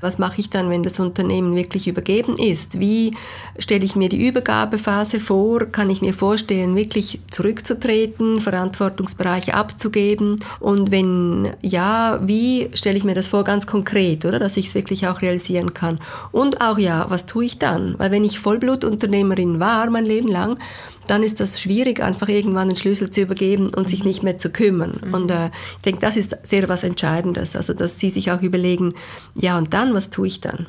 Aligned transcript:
Was 0.00 0.18
mache 0.18 0.40
ich 0.40 0.50
dann, 0.50 0.70
wenn 0.70 0.82
das 0.82 1.00
Unternehmen 1.00 1.54
wirklich 1.54 1.88
übergeben 1.88 2.36
ist? 2.38 2.80
Wie 2.80 3.16
stelle 3.58 3.84
ich 3.84 3.96
mir 3.96 4.08
die 4.08 4.26
Übergabephase 4.26 5.20
vor? 5.20 5.66
Kann 5.66 5.90
ich 5.90 6.00
mir 6.00 6.14
vorstellen, 6.14 6.76
wirklich 6.76 7.20
zurückzutreten, 7.30 8.40
Verantwortungsbereiche 8.40 9.54
abzugeben? 9.54 10.40
Und 10.58 10.90
wenn 10.90 11.52
ja, 11.60 12.20
wie 12.22 12.70
stelle 12.74 12.96
ich 12.96 13.04
mir 13.04 13.14
das 13.14 13.28
vor 13.28 13.44
ganz 13.44 13.66
konkret, 13.66 14.24
oder? 14.24 14.38
Dass 14.38 14.56
ich 14.56 14.68
es 14.68 14.74
wirklich 14.74 15.08
auch 15.08 15.22
realisieren 15.22 15.74
kann. 15.74 15.98
Und 16.32 16.60
auch 16.60 16.78
ja, 16.78 17.06
was 17.08 17.26
tue 17.26 17.44
ich 17.44 17.58
dann? 17.58 17.98
Weil 17.98 18.10
wenn 18.10 18.24
ich 18.24 18.38
Vollblutunternehmerin 18.38 19.60
war, 19.60 19.90
mein 19.90 20.06
Leben 20.06 20.28
lang, 20.28 20.58
dann 21.06 21.22
ist 21.22 21.40
das 21.40 21.60
schwierig, 21.60 22.02
einfach 22.02 22.28
irgendwann 22.28 22.68
den 22.68 22.76
Schlüssel 22.76 23.10
zu 23.10 23.22
übergeben 23.22 23.72
und 23.74 23.88
sich 23.88 24.04
nicht 24.04 24.22
mehr 24.22 24.38
zu 24.38 24.50
kümmern. 24.50 25.00
Mhm. 25.04 25.14
Und 25.14 25.30
äh, 25.30 25.50
ich 25.76 25.82
denke, 25.82 26.00
das 26.00 26.16
ist 26.16 26.36
sehr 26.42 26.68
was 26.68 26.84
Entscheidendes. 26.84 27.56
Also, 27.56 27.74
dass 27.74 27.98
sie 27.98 28.10
sich 28.10 28.30
auch 28.30 28.42
überlegen, 28.42 28.94
ja, 29.34 29.58
und 29.58 29.74
dann, 29.74 29.94
was 29.94 30.10
tue 30.10 30.28
ich 30.28 30.40
dann? 30.40 30.66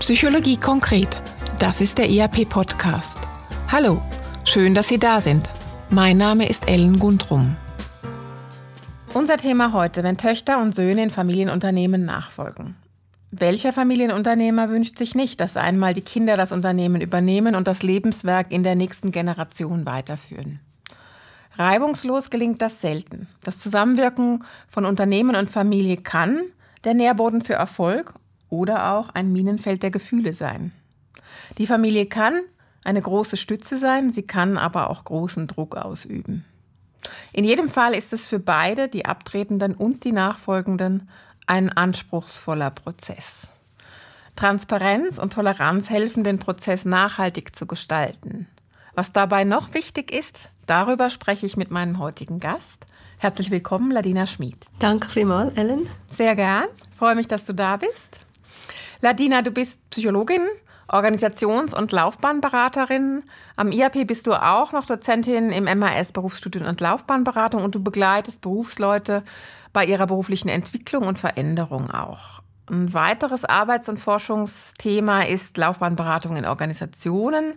Psychologie 0.00 0.56
konkret. 0.56 1.08
Das 1.58 1.80
ist 1.80 1.98
der 1.98 2.10
ERP-Podcast. 2.10 3.18
Hallo, 3.72 4.02
schön, 4.44 4.74
dass 4.74 4.88
Sie 4.88 4.98
da 4.98 5.20
sind. 5.20 5.48
Mein 5.88 6.18
Name 6.18 6.48
ist 6.48 6.68
Ellen 6.68 6.98
Gundrum. 6.98 7.56
Unser 9.14 9.36
Thema 9.36 9.72
heute, 9.72 10.02
wenn 10.02 10.18
Töchter 10.18 10.60
und 10.60 10.74
Söhne 10.74 11.04
in 11.04 11.10
Familienunternehmen 11.10 12.04
nachfolgen. 12.04 12.76
Welcher 13.36 13.72
Familienunternehmer 13.72 14.68
wünscht 14.68 14.96
sich 14.96 15.16
nicht, 15.16 15.40
dass 15.40 15.56
einmal 15.56 15.92
die 15.92 16.02
Kinder 16.02 16.36
das 16.36 16.52
Unternehmen 16.52 17.00
übernehmen 17.00 17.56
und 17.56 17.66
das 17.66 17.82
Lebenswerk 17.82 18.52
in 18.52 18.62
der 18.62 18.76
nächsten 18.76 19.10
Generation 19.10 19.86
weiterführen? 19.86 20.60
Reibungslos 21.56 22.30
gelingt 22.30 22.62
das 22.62 22.80
selten. 22.80 23.26
Das 23.42 23.58
Zusammenwirken 23.58 24.44
von 24.68 24.84
Unternehmen 24.84 25.34
und 25.34 25.50
Familie 25.50 25.96
kann 25.96 26.42
der 26.84 26.94
Nährboden 26.94 27.42
für 27.42 27.54
Erfolg 27.54 28.14
oder 28.50 28.92
auch 28.92 29.08
ein 29.08 29.32
Minenfeld 29.32 29.82
der 29.82 29.90
Gefühle 29.90 30.32
sein. 30.32 30.70
Die 31.58 31.66
Familie 31.66 32.06
kann 32.06 32.40
eine 32.84 33.02
große 33.02 33.36
Stütze 33.36 33.76
sein, 33.76 34.10
sie 34.10 34.22
kann 34.22 34.56
aber 34.56 34.90
auch 34.90 35.02
großen 35.02 35.48
Druck 35.48 35.74
ausüben. 35.74 36.44
In 37.32 37.44
jedem 37.44 37.68
Fall 37.68 37.94
ist 37.94 38.12
es 38.12 38.26
für 38.26 38.38
beide, 38.38 38.86
die 38.86 39.06
Abtretenden 39.06 39.74
und 39.74 40.04
die 40.04 40.12
Nachfolgenden, 40.12 41.08
ein 41.46 41.70
anspruchsvoller 41.70 42.70
Prozess. 42.70 43.48
Transparenz 44.36 45.18
und 45.18 45.32
Toleranz 45.32 45.90
helfen, 45.90 46.24
den 46.24 46.38
Prozess 46.38 46.84
nachhaltig 46.84 47.54
zu 47.54 47.66
gestalten. 47.66 48.48
Was 48.94 49.12
dabei 49.12 49.44
noch 49.44 49.74
wichtig 49.74 50.12
ist, 50.12 50.48
darüber 50.66 51.10
spreche 51.10 51.46
ich 51.46 51.56
mit 51.56 51.70
meinem 51.70 51.98
heutigen 51.98 52.40
Gast. 52.40 52.86
Herzlich 53.18 53.50
willkommen, 53.50 53.90
Ladina 53.90 54.26
Schmid. 54.26 54.56
Danke 54.78 55.08
vielmals, 55.08 55.56
Ellen. 55.56 55.88
Sehr 56.06 56.34
gern. 56.34 56.66
Freue 56.96 57.14
mich, 57.14 57.28
dass 57.28 57.44
du 57.44 57.52
da 57.52 57.76
bist. 57.76 58.18
Ladina, 59.00 59.42
du 59.42 59.50
bist 59.50 59.88
Psychologin, 59.90 60.42
Organisations- 60.88 61.74
und 61.74 61.92
Laufbahnberaterin. 61.92 63.22
Am 63.56 63.72
IAP 63.72 64.06
bist 64.06 64.26
du 64.26 64.32
auch 64.32 64.72
noch 64.72 64.86
Dozentin 64.86 65.50
im 65.50 65.64
MAS 65.78 66.12
Berufsstudien 66.12 66.66
und 66.66 66.80
Laufbahnberatung 66.80 67.62
und 67.62 67.74
du 67.74 67.82
begleitest 67.82 68.40
Berufsleute 68.40 69.22
bei 69.74 69.84
ihrer 69.84 70.06
beruflichen 70.06 70.48
Entwicklung 70.48 71.06
und 71.06 71.18
Veränderung 71.18 71.90
auch. 71.90 72.40
Ein 72.70 72.94
weiteres 72.94 73.44
Arbeits- 73.44 73.90
und 73.90 73.98
Forschungsthema 73.98 75.24
ist 75.24 75.58
Laufbahnberatung 75.58 76.36
in 76.36 76.46
Organisationen 76.46 77.56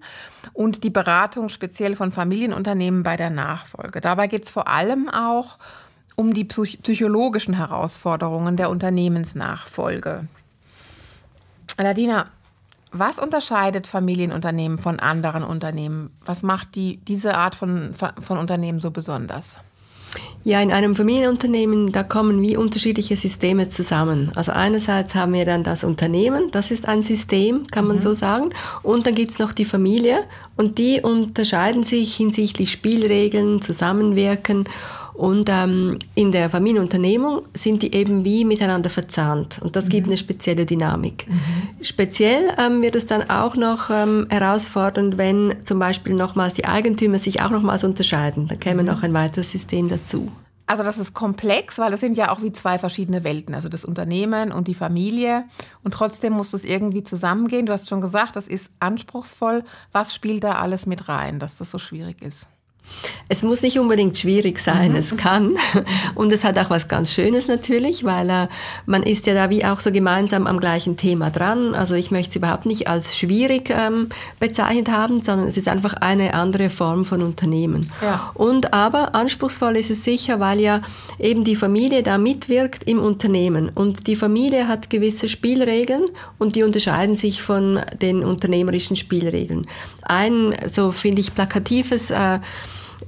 und 0.52 0.84
die 0.84 0.90
Beratung 0.90 1.48
speziell 1.48 1.96
von 1.96 2.12
Familienunternehmen 2.12 3.04
bei 3.04 3.16
der 3.16 3.30
Nachfolge. 3.30 4.02
Dabei 4.02 4.28
geht 4.28 4.44
es 4.44 4.50
vor 4.50 4.68
allem 4.68 5.08
auch 5.08 5.58
um 6.18 6.34
die 6.34 6.44
psychologischen 6.44 7.54
Herausforderungen 7.54 8.58
der 8.58 8.70
Unternehmensnachfolge. 8.70 10.28
Aladina, 11.78 12.26
was 12.92 13.20
unterscheidet 13.20 13.88
Familienunternehmen 13.88 14.80
von 14.80 15.00
anderen 15.00 15.44
Unternehmen? 15.44 16.10
Was 16.26 16.44
macht 16.44 16.76
die, 16.76 16.98
diese 16.98 17.38
Art 17.38 17.56
von, 17.56 17.94
von 17.94 18.38
Unternehmen 18.38 18.80
so 18.80 18.92
besonders? 18.92 19.60
Ja, 20.44 20.62
in 20.62 20.72
einem 20.72 20.96
Familienunternehmen, 20.96 21.92
da 21.92 22.04
kommen 22.04 22.42
wie 22.42 22.56
unterschiedliche 22.56 23.18
Systeme 23.18 23.68
zusammen. 23.68 24.32
Also 24.36 24.54
einerseits 24.54 25.14
haben 25.14 25.34
wir 25.34 25.46
dann 25.46 25.66
das 25.66 25.84
Unternehmen, 25.84 26.52
das 26.52 26.72
ist 26.72 26.88
ein 26.88 27.04
System, 27.04 27.68
kann 27.68 27.86
man 27.86 27.98
mhm. 27.98 28.02
so 28.02 28.14
sagen. 28.14 28.52
Und 28.82 29.06
dann 29.06 29.14
gibt 29.14 29.32
es 29.32 29.40
noch 29.40 29.52
die 29.52 29.66
Familie 29.66 30.24
und 30.56 30.78
die 30.78 31.02
unterscheiden 31.02 31.84
sich 31.84 32.16
hinsichtlich 32.16 32.72
Spielregeln, 32.72 33.62
Zusammenwirken 33.62 34.64
und 35.18 35.50
ähm, 35.50 35.98
in 36.14 36.32
der 36.32 36.50
Familienunternehmung 36.50 37.42
sind 37.56 37.82
die 37.82 37.96
eben 37.96 38.24
wie 38.24 38.46
miteinander 38.46 38.92
verzahnt. 38.92 39.60
Und 39.64 39.76
das 39.76 39.86
mhm. 39.86 39.90
gibt 39.90 40.08
eine 40.08 40.18
spezielle 40.18 40.68
Dynamik. 40.68 41.28
Mhm. 41.28 41.84
Speziell 41.84 42.52
ähm, 42.60 42.84
wird 42.84 42.94
es 42.94 43.08
dann 43.08 43.28
auch 43.28 43.56
noch 43.56 43.90
ähm, 43.90 44.28
herausfordernd, 44.30 45.18
wenn 45.18 45.56
zum 45.64 45.80
Beispiel 45.80 46.14
nochmals 46.14 46.54
die 46.54 46.66
Eigentümer 46.66 47.18
sich 47.18 47.42
auch 47.42 47.50
nochmals 47.50 47.84
unterscheiden. 47.84 48.48
Da 48.48 48.56
käme 48.56 48.84
mhm. 48.84 48.90
noch 48.90 49.02
ein 49.02 49.14
weiteres 49.14 49.50
System 49.50 49.90
dazu. 49.90 50.32
Also 50.68 50.84
das 50.84 51.00
ist 51.00 51.16
komplex, 51.16 51.80
weil 51.80 51.90
das 51.90 52.02
sind 52.02 52.16
ja 52.16 52.30
auch 52.32 52.44
wie 52.44 52.52
zwei 52.52 52.78
verschiedene 52.78 53.24
Welten, 53.24 53.56
also 53.56 53.70
das 53.70 53.86
Unternehmen 53.86 54.52
und 54.52 54.68
die 54.68 54.76
Familie. 54.76 55.46
Und 55.84 55.94
trotzdem 55.94 56.34
muss 56.34 56.52
das 56.52 56.64
irgendwie 56.64 57.04
zusammengehen. 57.04 57.66
Du 57.66 57.74
hast 57.74 57.90
schon 57.90 58.02
gesagt, 58.02 58.36
das 58.36 58.48
ist 58.48 58.70
anspruchsvoll. 58.80 59.64
Was 59.94 60.14
spielt 60.14 60.44
da 60.44 60.60
alles 60.60 60.86
mit 60.86 61.08
rein, 61.08 61.40
dass 61.40 61.58
das 61.58 61.72
so 61.72 61.80
schwierig 61.80 62.22
ist? 62.22 62.48
Es 63.30 63.44
muss 63.44 63.62
nicht 63.62 63.78
unbedingt 63.78 64.18
schwierig 64.18 64.60
sein, 64.60 64.92
mhm. 64.92 64.98
es 64.98 65.18
kann. 65.18 65.58
Und 66.16 66.32
es 66.32 66.44
hat 66.44 66.58
auch 66.58 66.70
was 66.70 66.88
ganz 66.88 67.12
Schönes 67.12 67.48
natürlich, 67.48 68.04
weil 68.04 68.30
äh, 68.30 68.48
man 68.86 69.04
ist 69.04 69.28
ja 69.28 69.34
da 69.34 69.50
wie 69.50 69.66
auch 69.66 69.80
so 69.80 69.92
gemeinsam 69.92 70.48
am 70.48 70.60
gleichen 70.60 70.96
Thema 70.96 71.30
dran. 71.30 71.76
Also 71.76 71.96
ich 71.96 72.10
möchte 72.10 72.30
es 72.30 72.36
überhaupt 72.38 72.66
nicht 72.66 72.88
als 72.88 73.18
schwierig 73.18 73.70
ähm, 73.70 74.10
bezeichnet 74.40 74.90
haben, 74.90 75.22
sondern 75.22 75.48
es 75.48 75.58
ist 75.58 75.68
einfach 75.68 75.94
eine 75.96 76.34
andere 76.34 76.70
Form 76.70 77.04
von 77.04 77.22
Unternehmen. 77.22 77.90
Ja. 78.02 78.32
Und 78.34 78.74
aber 78.74 79.14
anspruchsvoll 79.14 79.76
ist 79.76 79.90
es 79.90 80.04
sicher, 80.04 80.40
weil 80.40 80.62
ja 80.62 80.82
eben 81.20 81.44
die 81.44 81.56
Familie 81.56 82.04
da 82.04 82.18
mitwirkt 82.18 82.84
im 82.86 83.00
Unternehmen. 83.00 83.70
Und 83.70 84.08
die 84.08 84.16
Familie 84.16 84.68
hat 84.68 84.90
gewisse 84.90 85.28
Spielregeln 85.28 86.06
und 86.38 86.56
die 86.56 86.64
unterscheiden 86.64 87.18
sich 87.18 87.42
von 87.42 87.82
den 88.02 88.24
unternehmerischen 88.24 88.96
Spielregeln. 88.96 89.64
Ein, 90.04 90.56
so 90.72 90.92
finde 90.92 91.20
ich, 91.22 91.36
plakatives 91.36 92.12
äh, 92.12 92.40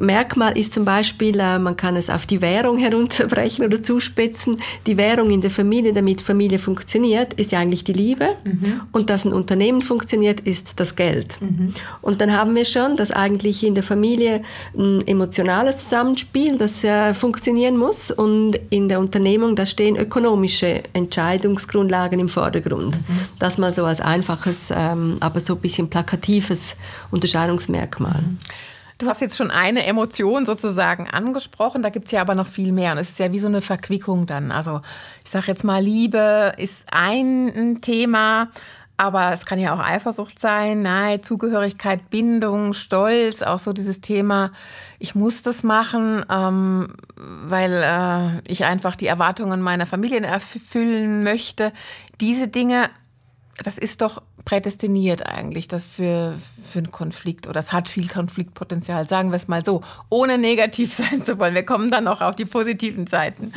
Merkmal 0.01 0.57
ist 0.57 0.73
zum 0.73 0.85
Beispiel, 0.85 1.39
äh, 1.39 1.59
man 1.59 1.75
kann 1.75 1.95
es 1.95 2.09
auf 2.09 2.25
die 2.25 2.41
Währung 2.41 2.77
herunterbrechen 2.77 3.65
oder 3.65 3.81
zuspitzen. 3.81 4.61
Die 4.85 4.97
Währung 4.97 5.29
in 5.29 5.41
der 5.41 5.51
Familie, 5.51 5.93
damit 5.93 6.21
Familie 6.21 6.59
funktioniert, 6.59 7.33
ist 7.35 7.51
ja 7.51 7.59
eigentlich 7.59 7.83
die 7.83 7.93
Liebe. 7.93 8.35
Mhm. 8.43 8.81
Und 8.91 9.09
dass 9.09 9.25
ein 9.25 9.33
Unternehmen 9.33 9.81
funktioniert, 9.81 10.41
ist 10.41 10.79
das 10.79 10.95
Geld. 10.95 11.41
Mhm. 11.41 11.71
Und 12.01 12.21
dann 12.21 12.35
haben 12.35 12.55
wir 12.55 12.65
schon, 12.65 12.95
dass 12.95 13.11
eigentlich 13.11 13.65
in 13.65 13.75
der 13.75 13.83
Familie 13.83 14.41
ein 14.77 15.05
emotionales 15.07 15.83
Zusammenspiel, 15.83 16.57
das 16.57 16.83
äh, 16.83 17.13
funktionieren 17.13 17.77
muss. 17.77 18.11
Und 18.11 18.59
in 18.69 18.89
der 18.89 18.99
Unternehmung, 18.99 19.55
da 19.55 19.65
stehen 19.65 19.95
ökonomische 19.95 20.83
Entscheidungsgrundlagen 20.93 22.19
im 22.19 22.29
Vordergrund. 22.29 22.95
Mhm. 22.95 23.19
Das 23.39 23.57
mal 23.57 23.73
so 23.73 23.85
als 23.85 24.01
einfaches, 24.01 24.71
ähm, 24.75 25.17
aber 25.19 25.39
so 25.39 25.55
ein 25.55 25.59
bisschen 25.59 25.89
plakatives 25.89 26.75
Unterscheidungsmerkmal. 27.11 28.23
Du 28.99 29.07
hast 29.07 29.21
jetzt 29.21 29.37
schon 29.37 29.49
eine 29.49 29.85
Emotion 29.85 30.45
sozusagen 30.45 31.09
angesprochen, 31.09 31.81
da 31.81 31.89
gibt 31.89 32.07
es 32.07 32.11
ja 32.11 32.19
aber 32.19 32.35
noch 32.35 32.47
viel 32.47 32.73
mehr. 32.73 32.91
Und 32.91 32.97
es 32.97 33.11
ist 33.11 33.19
ja 33.19 33.31
wie 33.31 33.39
so 33.39 33.47
eine 33.47 33.61
Verquickung 33.61 34.25
dann. 34.25 34.51
Also 34.51 34.81
ich 35.23 35.31
sage 35.31 35.47
jetzt 35.47 35.63
mal, 35.63 35.81
Liebe 35.81 36.53
ist 36.57 36.85
ein 36.91 37.79
Thema, 37.81 38.49
aber 38.97 39.31
es 39.31 39.45
kann 39.45 39.57
ja 39.57 39.73
auch 39.73 39.79
Eifersucht 39.79 40.37
sein, 40.37 40.81
Neid, 40.81 41.23
Zugehörigkeit, 41.23 42.09
Bindung, 42.09 42.73
Stolz, 42.73 43.41
auch 43.41 43.59
so 43.59 43.71
dieses 43.71 44.01
Thema, 44.01 44.51
ich 44.99 45.15
muss 45.15 45.41
das 45.41 45.63
machen, 45.63 46.25
ähm, 46.29 46.95
weil 47.15 47.81
äh, 47.81 48.41
ich 48.51 48.65
einfach 48.65 48.97
die 48.97 49.07
Erwartungen 49.07 49.61
meiner 49.61 49.85
Familien 49.85 50.25
erfüllen 50.25 51.23
möchte. 51.23 51.71
Diese 52.19 52.49
Dinge, 52.49 52.89
das 53.63 53.77
ist 53.77 54.01
doch 54.01 54.21
prädestiniert 54.45 55.25
eigentlich 55.25 55.67
das 55.67 55.85
für, 55.85 56.35
für 56.65 56.79
einen 56.79 56.91
Konflikt 56.91 57.47
oder 57.47 57.59
es 57.59 57.71
hat 57.73 57.87
viel 57.87 58.07
Konfliktpotenzial, 58.07 59.07
sagen 59.07 59.29
wir 59.29 59.35
es 59.35 59.47
mal 59.47 59.63
so, 59.63 59.81
ohne 60.09 60.37
negativ 60.37 60.93
sein 60.95 61.23
zu 61.23 61.37
wollen. 61.39 61.53
Wir 61.53 61.63
kommen 61.63 61.91
dann 61.91 62.07
auch 62.07 62.21
auf 62.21 62.35
die 62.35 62.45
positiven 62.45 63.07
Seiten. 63.07 63.53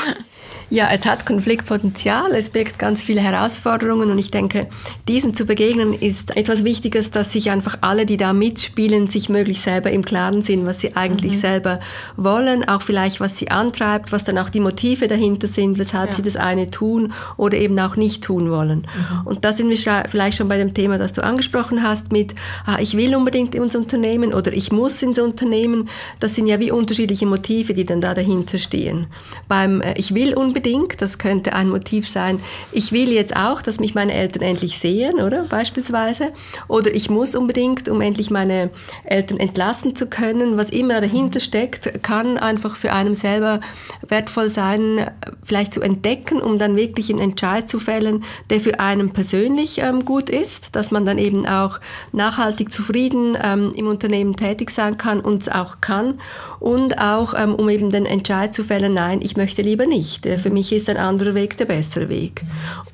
Ja, 0.71 0.89
es 0.93 1.05
hat 1.05 1.27
Konfliktpotenzial, 1.27 2.33
es 2.33 2.51
birgt 2.51 2.79
ganz 2.79 3.03
viele 3.03 3.21
Herausforderungen 3.21 4.11
und 4.11 4.19
ich 4.19 4.31
denke, 4.31 4.69
diesen 5.07 5.35
zu 5.35 5.45
begegnen 5.45 5.93
ist 5.93 6.37
etwas 6.37 6.65
Wichtiges, 6.65 7.11
dass 7.11 7.33
sich 7.33 7.51
einfach 7.51 7.79
alle, 7.83 8.07
die 8.07 8.17
da 8.17 8.33
mitspielen, 8.33 9.07
sich 9.07 9.29
möglichst 9.29 9.65
selber 9.65 9.91
im 9.91 10.05
Klaren 10.05 10.43
sind, 10.43 10.65
was 10.65 10.81
sie 10.81 10.97
eigentlich 10.97 11.35
mhm. 11.35 11.41
selber 11.41 11.81
wollen, 12.17 12.67
auch 12.69 12.83
vielleicht 12.83 13.21
was 13.21 13.39
sie 13.39 13.51
antreibt, 13.51 14.13
was 14.13 14.25
dann 14.25 14.39
auch 14.39 14.51
die 14.51 14.61
Motive 14.61 15.09
dahinter 15.09 15.47
sind, 15.47 15.79
weshalb 15.79 16.11
ja. 16.11 16.17
sie 16.17 16.23
das 16.23 16.37
eine 16.37 16.71
tun 16.71 17.13
oder 17.37 17.59
eben 17.59 17.79
auch 17.79 17.97
nicht 17.97 18.25
tun 18.25 18.51
wollen. 18.51 18.87
Mhm. 18.95 19.27
Und 19.27 19.45
da 19.45 19.53
sind 19.53 19.69
wir 19.69 19.77
vielleicht 20.09 20.39
schon 20.39 20.49
bei 20.49 20.59
dem 20.59 20.75
Thema, 20.75 20.99
das 20.99 21.13
du 21.13 21.25
angesprochen 21.25 21.83
hast, 21.83 22.13
mit 22.13 22.35
ah, 22.67 22.79
ich 22.81 22.97
will 22.97 23.15
unbedingt 23.15 23.55
ins 23.55 23.75
Unternehmen 23.75 24.35
oder 24.35 24.53
ich 24.53 24.73
muss 24.73 25.03
ins 25.03 25.19
Unternehmen, 25.19 25.89
das 26.21 26.35
sind 26.35 26.47
ja 26.47 26.59
wie 26.59 26.71
unterschiedliche 26.71 27.27
Motive, 27.27 27.75
die 27.75 27.85
dann 27.85 28.01
da 28.01 28.15
dahinter 28.15 28.59
stehen. 28.59 29.07
Beim 29.49 29.81
äh, 29.81 29.95
ich 29.97 30.15
will 30.15 30.35
unbedingt 30.35 31.01
das 31.01 31.19
könnte 31.19 31.55
ein 31.55 31.69
Motiv 31.69 32.09
sein, 32.09 32.41
ich 32.73 32.93
will 32.93 33.11
jetzt 33.11 33.35
auch, 33.37 33.63
dass 33.63 33.81
mich 33.81 33.95
meine 33.95 34.13
Eltern 34.13 34.43
endlich 34.43 34.79
sehen, 34.79 35.21
oder 35.21 35.45
beispielsweise. 35.45 36.33
Oder 36.69 36.95
ich 36.95 37.11
muss 37.11 37.35
unbedingt, 37.35 37.89
um 37.89 38.01
endlich 38.01 38.31
meine 38.31 38.71
Eltern 39.05 39.39
entlassen 39.39 39.95
zu 39.95 40.07
können. 40.07 40.57
Was 40.57 40.71
immer 40.71 41.01
dahinter 41.01 41.41
steckt, 41.41 42.03
kann 42.03 42.39
einfach 42.39 42.77
für 42.77 42.93
einen 42.93 43.15
selber 43.15 43.61
wertvoll 44.07 44.51
sein, 44.51 45.11
vielleicht 45.43 45.75
zu 45.75 45.81
entdecken, 45.81 46.41
um 46.41 46.59
dann 46.59 46.77
wirklich 46.77 47.11
einen 47.11 47.21
Entscheid 47.21 47.69
zu 47.69 47.79
fällen, 47.79 48.25
der 48.51 48.61
für 48.61 48.81
einen 48.81 49.13
persönlich 49.13 49.82
ähm, 49.83 50.05
gut 50.05 50.31
ist, 50.31 50.75
dass 50.77 50.91
man 50.91 51.05
dann 51.05 51.19
eben 51.19 51.47
auch 51.47 51.81
nachhaltig 52.13 52.73
zufrieden 52.73 53.37
ähm, 53.43 53.73
im 53.75 53.87
Unternehmen 53.87 54.37
tätig 54.37 54.71
sein 54.71 54.97
kann 54.97 55.21
und 55.21 55.43
es 55.43 55.49
auch 55.49 55.81
kann. 55.81 56.21
Und 56.61 56.99
auch, 56.99 57.35
ähm, 57.37 57.55
um 57.55 57.69
eben 57.69 57.91
den 57.91 58.07
Entscheid 58.07 58.55
zu 58.55 58.65
fällen, 58.65 58.95
nein, 58.95 59.21
ich 59.23 59.37
möchte 59.37 59.63
lieber 59.63 59.87
nicht. 59.87 60.27
Äh, 60.27 60.39
für 60.39 60.51
mich 60.51 60.73
ist 60.73 60.89
ein 60.89 60.97
anderer 60.97 61.35
Weg 61.35 61.57
der 61.57 61.67
bessere 61.67 62.09
Weg. 62.09 62.43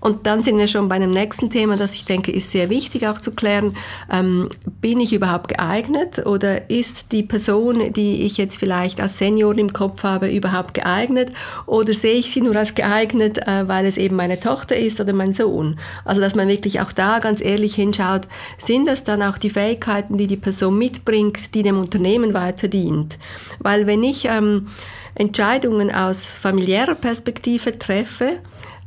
Und 0.00 0.26
dann 0.26 0.42
sind 0.42 0.58
wir 0.58 0.68
schon 0.68 0.88
bei 0.88 0.96
einem 0.96 1.10
nächsten 1.10 1.50
Thema, 1.50 1.76
das 1.76 1.94
ich 1.94 2.04
denke, 2.04 2.32
ist 2.32 2.50
sehr 2.50 2.70
wichtig 2.70 3.06
auch 3.06 3.20
zu 3.20 3.32
klären. 3.32 3.76
Ähm, 4.10 4.48
bin 4.80 5.00
ich 5.00 5.12
überhaupt 5.12 5.48
geeignet 5.48 6.24
oder 6.24 6.70
ist 6.70 7.12
die 7.12 7.22
Person, 7.22 7.92
die 7.92 8.22
ich 8.22 8.36
jetzt 8.36 8.58
vielleicht 8.58 9.00
als 9.00 9.18
Senior 9.18 9.56
im 9.58 9.72
Kopf 9.72 10.02
habe, 10.02 10.28
überhaupt 10.30 10.74
geeignet? 10.74 11.32
Oder 11.66 11.92
sehe 11.92 12.14
ich 12.14 12.30
sie 12.30 12.40
nur 12.40 12.56
als 12.56 12.74
geeignet, 12.74 13.38
äh, 13.46 13.68
weil 13.68 13.86
es 13.86 13.98
eben 13.98 14.16
meine 14.16 14.40
Tochter 14.40 14.76
ist 14.76 15.00
oder 15.00 15.12
mein 15.12 15.32
Sohn? 15.32 15.78
Also, 16.04 16.20
dass 16.20 16.34
man 16.34 16.48
auch 16.80 16.92
da 16.92 17.18
ganz 17.18 17.40
ehrlich 17.40 17.74
hinschaut, 17.74 18.22
sind 18.58 18.88
das 18.88 19.04
dann 19.04 19.22
auch 19.22 19.38
die 19.38 19.50
Fähigkeiten, 19.50 20.16
die 20.16 20.26
die 20.26 20.36
Person 20.36 20.78
mitbringt, 20.78 21.54
die 21.54 21.62
dem 21.62 21.78
Unternehmen 21.78 22.34
weiter 22.34 22.68
dient? 22.68 23.18
Weil 23.58 23.86
wenn 23.86 24.02
ich 24.02 24.26
ähm, 24.26 24.68
Entscheidungen 25.14 25.92
aus 25.92 26.26
familiärer 26.26 26.94
Perspektive 26.94 27.78
treffe, 27.78 28.38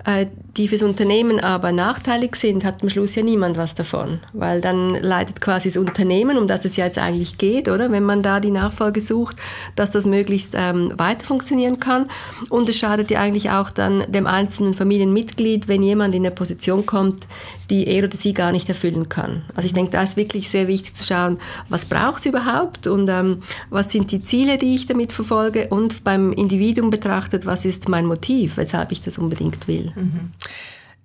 äh, 0.06 0.28
die 0.57 0.68
fürs 0.68 0.81
Unternehmen 0.81 1.39
aber 1.39 1.71
nachteilig 1.71 2.36
sind, 2.36 2.65
hat 2.65 2.81
am 2.83 2.89
Schluss 2.89 3.15
ja 3.15 3.24
niemand 3.24 3.57
was 3.57 3.74
davon, 3.74 4.19
weil 4.33 4.59
dann 4.59 4.95
leidet 4.95 5.39
quasi 5.39 5.69
das 5.69 5.77
Unternehmen, 5.77 6.38
um 6.38 6.48
das 6.48 6.65
es 6.65 6.75
ja 6.75 6.86
jetzt 6.86 6.98
eigentlich 6.98 7.38
geht, 7.38 7.69
oder? 7.69 7.92
Wenn 7.92 8.03
man 8.03 8.21
da 8.21 8.39
die 8.39 8.51
Nachfolge 8.51 9.00
sucht, 9.00 9.38
dass 9.75 9.92
das 9.92 10.06
möglichst 10.06 10.53
ähm, 10.57 10.92
weiter 10.98 11.25
funktionieren 11.25 11.80
kann. 11.80 12.09
Und 12.50 12.68
es 12.68 12.77
schadet 12.77 13.09
ja 13.12 13.19
eigentlich 13.19 13.50
auch 13.50 13.69
dann 13.69 14.03
dem 14.12 14.27
einzelnen 14.27 14.74
Familienmitglied, 14.74 15.68
wenn 15.68 15.83
jemand 15.83 16.15
in 16.15 16.25
eine 16.25 16.36
Position 16.36 16.86
kommt, 16.86 17.27
die 17.69 17.88
er 17.88 18.03
oder 18.03 18.18
sie 18.18 18.33
gar 18.33 18.51
nicht 18.51 18.68
erfüllen 18.68 19.07
kann. 19.07 19.44
Also 19.56 19.65
ich 19.65 19.74
denke, 19.74 19.92
da 19.92 20.03
ist 20.03 20.18
wirklich 20.18 20.50
sehr 20.50 20.68
wichtig 20.68 20.94
zu 20.94 21.06
schauen, 21.06 21.39
was 21.69 21.86
braucht 21.86 22.19
es 22.19 22.25
überhaupt 22.25 22.88
und 22.88 23.07
ähm, 23.09 23.42
was 23.69 23.89
sind 23.89 24.12
die 24.12 24.19
Ziele, 24.19 24.57
die 24.57 24.75
ich 24.75 24.86
damit 24.86 25.13
verfolge 25.13 25.68
und 25.69 26.03
beim 26.03 26.33
Individuum 26.33 26.89
betrachtet, 26.89 27.45
was 27.45 27.63
ist 27.63 27.88
mein 27.88 28.06
Motiv, 28.06 28.57
weshalb 28.57 28.92
ich 28.92 29.01
das 29.01 29.18
unbedingt 29.18 29.69
will. 29.69 29.94
Mhm. 29.95 30.31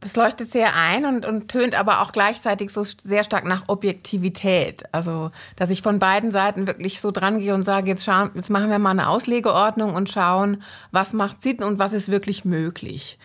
Das 0.00 0.14
leuchtet 0.14 0.50
sehr 0.50 0.76
ein 0.76 1.04
und, 1.06 1.24
und 1.24 1.48
tönt 1.48 1.74
aber 1.74 2.00
auch 2.00 2.12
gleichzeitig 2.12 2.70
so 2.70 2.84
sehr 2.84 3.24
stark 3.24 3.44
nach 3.44 3.64
Objektivität. 3.68 4.84
Also, 4.92 5.30
dass 5.56 5.70
ich 5.70 5.82
von 5.82 5.98
beiden 5.98 6.30
Seiten 6.30 6.66
wirklich 6.66 7.00
so 7.00 7.10
dran 7.10 7.40
gehe 7.40 7.54
und 7.54 7.62
sage, 7.62 7.88
jetzt, 7.88 8.04
schauen, 8.04 8.30
jetzt 8.34 8.50
machen 8.50 8.70
wir 8.70 8.78
mal 8.78 8.90
eine 8.90 9.08
Auslegeordnung 9.08 9.94
und 9.94 10.10
schauen, 10.10 10.62
was 10.92 11.12
macht 11.12 11.42
Sinn 11.42 11.62
und 11.62 11.78
was 11.78 11.92
ist 11.92 12.10
wirklich 12.10 12.44
möglich. 12.44 13.18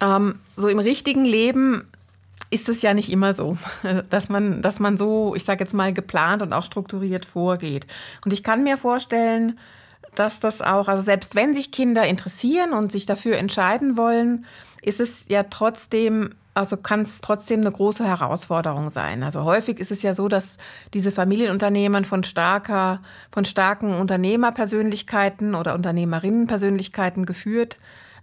Ähm, 0.00 0.40
so 0.56 0.68
im 0.68 0.78
richtigen 0.78 1.24
Leben 1.24 1.86
ist 2.50 2.68
es 2.68 2.82
ja 2.82 2.94
nicht 2.94 3.12
immer 3.12 3.34
so, 3.34 3.58
dass 4.10 4.28
man, 4.28 4.62
dass 4.62 4.80
man 4.80 4.96
so, 4.96 5.34
ich 5.34 5.44
sage 5.44 5.62
jetzt 5.62 5.74
mal, 5.74 5.92
geplant 5.92 6.42
und 6.42 6.52
auch 6.52 6.64
strukturiert 6.64 7.26
vorgeht. 7.26 7.86
Und 8.24 8.32
ich 8.32 8.42
kann 8.42 8.64
mir 8.64 8.78
vorstellen, 8.78 9.58
dass 10.14 10.40
das 10.40 10.62
auch, 10.62 10.88
also 10.88 11.02
selbst 11.02 11.34
wenn 11.34 11.54
sich 11.54 11.70
Kinder 11.70 12.06
interessieren 12.06 12.72
und 12.72 12.90
sich 12.90 13.06
dafür 13.06 13.36
entscheiden 13.36 13.96
wollen, 13.96 14.46
ist 14.82 15.00
es 15.00 15.26
ja 15.28 15.44
trotzdem, 15.44 16.34
also 16.54 16.76
kann 16.76 17.02
es 17.02 17.20
trotzdem 17.20 17.60
eine 17.60 17.72
große 17.72 18.04
Herausforderung 18.04 18.90
sein. 18.90 19.22
Also 19.22 19.44
häufig 19.44 19.78
ist 19.78 19.90
es 19.90 20.02
ja 20.02 20.14
so, 20.14 20.28
dass 20.28 20.56
diese 20.94 21.12
Familienunternehmen 21.12 22.04
von 22.04 22.24
starker, 22.24 23.00
von 23.30 23.44
starken 23.44 23.94
Unternehmerpersönlichkeiten 23.94 25.54
oder 25.54 25.74
Unternehmerinnenpersönlichkeiten 25.74 27.26
geführt 27.26 27.78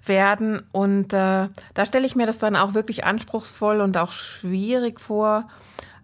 werden. 0.06 0.62
Und 0.72 1.14
äh, 1.14 1.50
da 1.74 1.86
stelle 1.86 2.06
ich 2.06 2.16
mir 2.16 2.26
das 2.26 2.38
dann 2.38 2.56
auch 2.56 2.74
wirklich 2.74 3.06
anspruchsvoll 3.06 3.82
und 3.82 3.98
auch 3.98 4.12
schwierig 4.12 5.00
vor, 5.00 5.48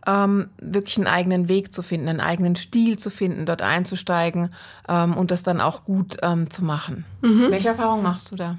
ähm, 0.07 0.49
wirklich 0.59 0.97
einen 0.97 1.07
eigenen 1.07 1.47
Weg 1.47 1.73
zu 1.73 1.81
finden, 1.81 2.07
einen 2.07 2.21
eigenen 2.21 2.55
Stil 2.55 2.97
zu 2.97 3.09
finden, 3.09 3.45
dort 3.45 3.61
einzusteigen 3.61 4.49
ähm, 4.87 5.15
und 5.15 5.31
das 5.31 5.43
dann 5.43 5.61
auch 5.61 5.83
gut 5.83 6.17
ähm, 6.23 6.49
zu 6.49 6.63
machen. 6.63 7.05
Mhm. 7.21 7.51
Welche 7.51 7.69
Erfahrung 7.69 8.01
machst 8.01 8.31
du 8.31 8.35
da? 8.35 8.57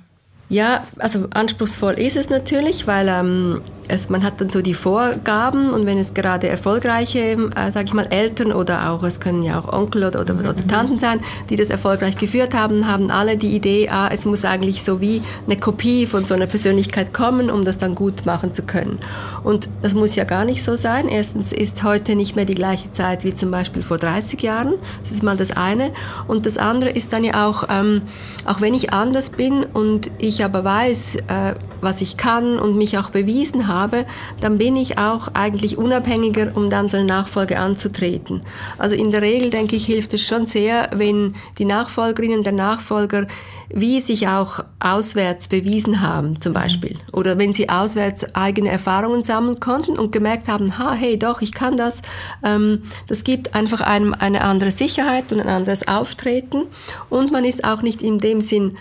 Ja, 0.52 0.86
also 0.98 1.28
anspruchsvoll 1.30 1.94
ist 1.94 2.14
es 2.14 2.28
natürlich, 2.28 2.86
weil 2.86 3.08
ähm, 3.08 3.62
es, 3.88 4.10
man 4.10 4.22
hat 4.22 4.38
dann 4.38 4.50
so 4.50 4.60
die 4.60 4.74
Vorgaben 4.74 5.70
und 5.70 5.86
wenn 5.86 5.96
es 5.96 6.12
gerade 6.12 6.46
erfolgreiche, 6.46 7.50
äh, 7.56 7.70
sage 7.72 7.86
ich 7.86 7.94
mal, 7.94 8.06
Eltern 8.10 8.52
oder 8.52 8.90
auch, 8.90 9.02
es 9.02 9.18
können 9.18 9.42
ja 9.42 9.58
auch 9.58 9.72
Onkel 9.72 10.04
oder, 10.04 10.20
oder, 10.20 10.34
oder, 10.34 10.66
Tanten 10.66 10.98
sein, 10.98 11.20
die 11.48 11.56
das 11.56 11.70
erfolgreich 11.70 12.18
geführt 12.18 12.52
haben, 12.52 12.86
haben 12.86 13.10
alle 13.10 13.38
die 13.38 13.56
Idee, 13.56 13.88
ah, 13.88 14.10
es 14.12 14.26
muss 14.26 14.44
eigentlich 14.44 14.82
so 14.82 15.00
wie 15.00 15.22
eine 15.46 15.58
Kopie 15.58 16.04
von 16.04 16.26
so 16.26 16.34
einer 16.34 16.46
Persönlichkeit 16.46 17.14
kommen, 17.14 17.50
um 17.50 17.64
das 17.64 17.78
dann 17.78 17.94
gut 17.94 18.26
machen 18.26 18.52
zu 18.52 18.62
können. 18.62 18.98
Und 19.44 19.70
das 19.80 19.94
muss 19.94 20.16
ja 20.16 20.24
gar 20.24 20.44
nicht 20.44 20.62
so 20.62 20.74
sein. 20.74 21.08
Erstens 21.08 21.52
ist 21.52 21.82
heute 21.82 22.14
nicht 22.14 22.36
mehr 22.36 22.44
die 22.44 22.54
gleiche 22.54 22.92
Zeit 22.92 23.24
wie 23.24 23.34
zum 23.34 23.50
Beispiel 23.50 23.82
vor 23.82 23.96
30 23.96 24.42
Jahren. 24.42 24.74
Das 25.00 25.12
ist 25.12 25.22
mal 25.22 25.36
das 25.36 25.56
eine. 25.56 25.92
Und 26.28 26.44
das 26.44 26.58
andere 26.58 26.90
ist 26.90 27.14
dann 27.14 27.24
ja 27.24 27.48
auch, 27.48 27.64
ähm, 27.70 28.02
auch 28.44 28.60
wenn 28.60 28.74
ich 28.74 28.92
anders 28.92 29.30
bin 29.30 29.64
und 29.64 30.10
ich 30.18 30.41
aber 30.44 30.64
weiß, 30.64 31.16
äh, 31.16 31.54
was 31.80 32.00
ich 32.00 32.16
kann 32.16 32.58
und 32.58 32.76
mich 32.76 32.98
auch 32.98 33.10
bewiesen 33.10 33.66
habe, 33.68 34.06
dann 34.40 34.58
bin 34.58 34.76
ich 34.76 34.98
auch 34.98 35.28
eigentlich 35.34 35.78
unabhängiger, 35.78 36.52
um 36.54 36.70
dann 36.70 36.88
so 36.88 36.96
eine 36.96 37.06
Nachfolge 37.06 37.58
anzutreten. 37.58 38.42
Also 38.78 38.96
in 38.96 39.10
der 39.10 39.22
Regel, 39.22 39.50
denke 39.50 39.76
ich, 39.76 39.86
hilft 39.86 40.14
es 40.14 40.22
schon 40.26 40.46
sehr, 40.46 40.90
wenn 40.94 41.34
die 41.58 41.64
Nachfolgerinnen 41.64 42.42
der 42.42 42.52
Nachfolger 42.52 43.26
wie 43.74 44.00
sich 44.00 44.28
auch 44.28 44.64
auswärts 44.80 45.48
bewiesen 45.48 46.00
haben, 46.00 46.40
zum 46.40 46.52
Beispiel. 46.52 46.98
Oder 47.12 47.38
wenn 47.38 47.52
sie 47.52 47.68
auswärts 47.68 48.34
eigene 48.34 48.70
Erfahrungen 48.70 49.24
sammeln 49.24 49.60
konnten 49.60 49.98
und 49.98 50.12
gemerkt 50.12 50.48
haben, 50.48 50.78
ha, 50.78 50.92
hey, 50.92 51.18
doch, 51.18 51.40
ich 51.40 51.52
kann 51.52 51.76
das. 51.76 52.02
Ähm, 52.44 52.82
das 53.06 53.24
gibt 53.24 53.54
einfach 53.54 53.80
einem 53.80 54.14
eine 54.14 54.42
andere 54.42 54.70
Sicherheit 54.70 55.32
und 55.32 55.40
ein 55.40 55.48
anderes 55.48 55.88
Auftreten. 55.88 56.64
Und 57.08 57.32
man 57.32 57.44
ist 57.44 57.64
auch 57.64 57.82
nicht 57.82 58.02
in 58.02 58.18
dem 58.18 58.40
Sinn 58.40 58.76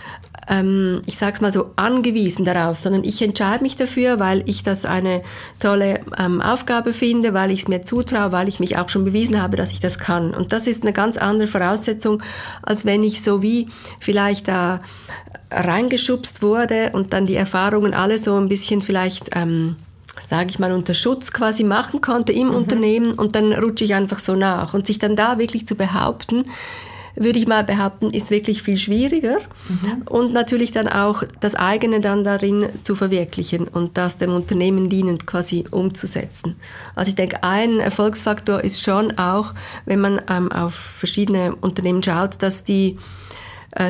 ähm, 0.48 1.02
ich 1.06 1.18
sage 1.18 1.34
es 1.34 1.42
mal 1.42 1.52
so, 1.52 1.72
angewiesen 1.76 2.46
darauf, 2.46 2.78
sondern 2.78 3.04
ich 3.04 3.22
entscheide 3.22 3.64
mich 3.64 3.76
dafür, 3.76 4.20
weil 4.20 4.48
ich 4.50 4.64
das 4.64 4.86
eine 4.86 5.22
tolle 5.60 6.02
ähm, 6.18 6.42
Aufgabe 6.42 6.94
finde, 6.94 7.34
weil 7.34 7.52
ich 7.52 7.62
es 7.62 7.68
mir 7.68 7.84
zutraue, 7.84 8.32
weil 8.32 8.48
ich 8.48 8.60
mich 8.60 8.78
auch 8.78 8.90
schon 8.90 9.06
bewiesen 9.06 9.42
habe, 9.42 9.58
dass 9.58 9.72
ich 9.72 9.80
das 9.80 10.00
kann. 10.00 10.34
Und 10.34 10.52
das 10.52 10.68
ist 10.68 10.84
eine 10.84 10.94
ganz 10.94 11.18
andere 11.18 11.48
Voraussetzung, 11.48 12.22
als 12.64 12.86
wenn 12.86 13.04
ich 13.04 13.22
so 13.22 13.42
wie 13.42 13.70
vielleicht 14.00 14.48
da 14.48 14.82
reingeschubst 15.52 16.42
wurde 16.42 16.92
und 16.94 17.14
dann 17.14 17.26
die 17.26 17.36
Erfahrungen 17.36 17.94
alle 17.94 18.18
so 18.18 18.36
ein 18.38 18.48
bisschen 18.48 18.82
vielleicht... 18.82 19.36
Ähm, 19.36 19.76
sage 20.20 20.50
ich 20.50 20.60
mal, 20.60 20.74
unter 20.74 20.94
Schutz 20.94 21.32
quasi 21.32 21.64
machen 21.64 22.02
konnte 22.02 22.34
im 22.34 22.50
mhm. 22.50 22.56
Unternehmen 22.56 23.14
und 23.14 23.34
dann 23.34 23.54
rutsche 23.54 23.86
ich 23.86 23.96
einfach 23.96 24.20
so 24.20 24.36
nach. 24.36 24.74
Und 24.74 24.86
sich 24.86 25.00
dann 25.00 25.16
da 25.16 25.40
wirklich 25.40 25.66
zu 25.66 25.76
behaupten, 25.76 26.46
würde 27.16 27.40
ich 27.40 27.48
mal 27.48 27.64
behaupten, 27.64 28.10
ist 28.10 28.32
wirklich 28.32 28.62
viel 28.62 28.78
schwieriger. 28.78 29.38
Mhm. 29.68 30.04
Und 30.10 30.34
natürlich 30.34 30.72
dann 30.72 30.88
auch 30.88 31.24
das 31.40 31.56
eigene 31.56 32.00
dann 32.00 32.24
darin 32.24 32.68
zu 32.84 32.96
verwirklichen 32.96 33.68
und 33.68 33.98
das 33.98 34.18
dem 34.18 34.34
Unternehmen 34.34 34.90
dienend 34.90 35.28
quasi 35.28 35.66
umzusetzen. 35.72 36.56
Also 36.96 37.10
ich 37.10 37.16
denke, 37.16 37.44
ein 37.44 37.80
Erfolgsfaktor 37.80 38.62
ist 38.62 38.82
schon 38.82 39.18
auch, 39.18 39.54
wenn 39.86 40.02
man 40.02 40.22
ähm, 40.30 40.52
auf 40.52 40.74
verschiedene 40.74 41.56
Unternehmen 41.56 42.04
schaut, 42.04 42.42
dass 42.42 42.64
die 42.64 42.98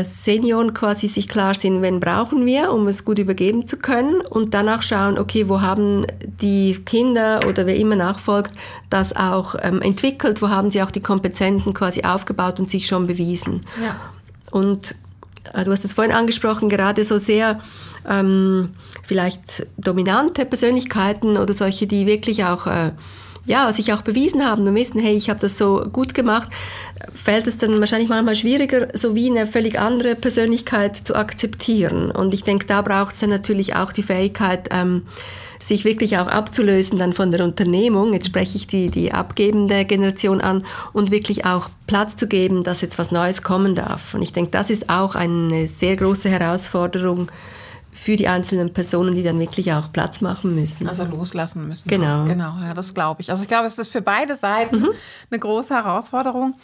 Senioren 0.04 0.74
quasi 0.74 1.08
sich 1.08 1.28
klar 1.28 1.56
sind, 1.56 1.82
wen 1.82 2.00
brauchen 2.00 2.46
wir, 2.46 2.72
um 2.72 2.88
es 2.88 3.04
gut 3.04 3.18
übergeben 3.18 3.66
zu 3.66 3.78
können 3.78 4.22
und 4.22 4.54
danach 4.54 4.84
schauen, 4.84 5.18
okay, 5.18 5.50
wo 5.50 5.62
haben 5.62 6.06
die 6.40 6.80
Kinder 6.86 7.42
oder 7.48 7.66
wer 7.66 7.76
immer 7.76 7.96
nachfolgt, 7.96 8.54
das 8.92 9.16
auch 9.16 9.56
ähm, 9.60 9.82
entwickelt, 9.82 10.42
wo 10.42 10.50
haben 10.50 10.70
sie 10.70 10.84
auch 10.84 10.92
die 10.92 11.02
Kompetenten 11.02 11.74
quasi 11.74 12.04
aufgebaut 12.04 12.60
und 12.60 12.70
sich 12.70 12.86
schon 12.86 13.08
bewiesen. 13.08 13.62
Ja. 13.84 14.00
Und 14.52 14.94
äh, 15.54 15.64
du 15.64 15.72
hast 15.72 15.84
es 15.84 15.94
vorhin 15.94 16.14
angesprochen, 16.14 16.70
gerade 16.70 17.04
so 17.04 17.18
sehr 17.18 17.60
ähm, 18.08 18.70
vielleicht 19.04 19.66
dominante 19.78 20.46
Persönlichkeiten 20.46 21.38
oder 21.38 21.54
solche, 21.54 21.88
die 21.88 22.06
wirklich 22.06 22.46
auch 22.46 22.68
äh, 22.68 22.92
ja, 23.52 23.70
sich 23.74 23.92
auch 23.92 24.02
bewiesen 24.02 24.46
haben 24.46 24.66
und 24.66 24.76
wissen, 24.76 25.02
hey, 25.02 25.14
ich 25.14 25.30
habe 25.30 25.42
das 25.42 25.58
so 25.58 25.86
gut 25.92 26.14
gemacht, 26.14 26.48
fällt 27.14 27.48
es 27.48 27.58
dann 27.58 27.82
wahrscheinlich 27.82 28.08
manchmal 28.08 28.36
schwieriger, 28.36 28.88
so 28.94 29.14
wie 29.14 29.30
eine 29.30 29.46
völlig 29.46 29.78
andere 29.78 30.16
Persönlichkeit 30.16 30.96
zu 30.96 31.16
akzeptieren. 31.16 32.12
Und 32.12 32.34
ich 32.34 32.46
denke, 32.46 32.66
da 32.66 32.82
braucht 32.82 33.14
es 33.14 33.20
dann 33.20 33.30
natürlich 33.30 33.76
auch 33.76 33.92
die 33.92 34.04
Fähigkeit, 34.04 34.70
ähm, 34.72 35.04
sich 35.60 35.84
wirklich 35.84 36.18
auch 36.18 36.28
abzulösen 36.28 36.98
dann 36.98 37.12
von 37.12 37.32
der 37.32 37.44
Unternehmung. 37.44 38.14
Jetzt 38.14 38.28
spreche 38.28 38.56
ich 38.56 38.68
die, 38.68 38.90
die 38.90 39.12
abgebende 39.12 39.84
Generation 39.84 40.40
an 40.40 40.64
und 40.94 41.12
wirklich 41.12 41.44
auch 41.46 41.70
Platz 41.88 42.16
zu 42.16 42.28
geben, 42.28 42.64
dass 42.64 42.80
jetzt 42.80 42.98
was 42.98 43.12
Neues 43.12 43.44
kommen 43.44 43.76
darf. 43.76 44.14
Und 44.14 44.22
ich 44.22 44.32
denke, 44.32 44.52
das 44.52 44.70
ist 44.70 44.90
auch 44.90 45.14
eine 45.14 45.68
sehr 45.68 45.98
große 45.98 46.30
Herausforderung 46.30 47.28
für 48.02 48.16
die 48.18 48.28
einzelnen 48.28 48.74
Personen, 48.74 49.14
die 49.14 49.22
dann 49.22 49.40
wirklich 49.40 49.72
auch 49.74 49.94
Platz 49.94 50.22
machen 50.22 50.56
müssen. 50.56 50.88
Also 50.88 51.06
loslassen 51.06 51.68
müssen. 51.68 51.88
Genau. 51.88 52.26
Genau, 52.26 52.56
ja, 52.60 52.74
das 52.74 52.96
glaube 52.96 53.22
ich. 53.22 53.30
Also 53.30 53.44
ich 53.44 53.48
glaube, 53.48 53.68
es 53.68 53.78
ist 53.78 53.92
für 53.92 54.02
beide 54.02 54.34
Seiten 54.34 54.80
mhm. 54.80 54.90
eine 55.30 55.40
große 55.40 55.76
Herausforderung. 55.76 56.56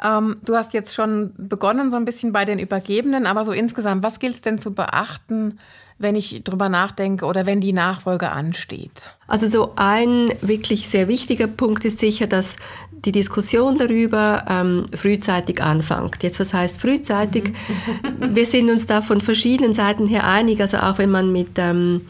Ähm, 0.00 0.36
du 0.44 0.54
hast 0.54 0.72
jetzt 0.72 0.94
schon 0.94 1.32
begonnen, 1.36 1.90
so 1.90 1.96
ein 1.96 2.04
bisschen 2.04 2.32
bei 2.32 2.44
den 2.44 2.60
Übergebenen, 2.60 3.26
aber 3.26 3.42
so 3.42 3.50
insgesamt, 3.50 4.04
was 4.04 4.20
gilt 4.20 4.36
es 4.36 4.42
denn 4.42 4.60
zu 4.60 4.72
beachten, 4.72 5.58
wenn 5.98 6.16
ich 6.16 6.42
drüber 6.44 6.68
nachdenke 6.68 7.24
oder 7.24 7.46
wenn 7.46 7.60
die 7.60 7.72
Nachfolge 7.72 8.30
ansteht? 8.30 9.10
Also 9.26 9.46
so 9.46 9.72
ein 9.76 10.32
wirklich 10.40 10.88
sehr 10.88 11.08
wichtiger 11.08 11.46
Punkt 11.46 11.84
ist 11.84 12.00
sicher, 12.00 12.26
dass 12.26 12.56
die 12.90 13.12
Diskussion 13.12 13.78
darüber 13.78 14.44
ähm, 14.48 14.86
frühzeitig 14.94 15.62
anfängt. 15.62 16.22
Jetzt 16.22 16.40
was 16.40 16.54
heißt 16.54 16.80
frühzeitig? 16.80 17.52
Wir 18.18 18.46
sind 18.46 18.70
uns 18.70 18.86
da 18.86 19.02
von 19.02 19.20
verschiedenen 19.20 19.74
Seiten 19.74 20.06
her 20.06 20.26
einig, 20.26 20.60
also 20.60 20.78
auch 20.78 20.98
wenn 20.98 21.10
man 21.10 21.30
mit 21.30 21.58
ähm, 21.58 22.02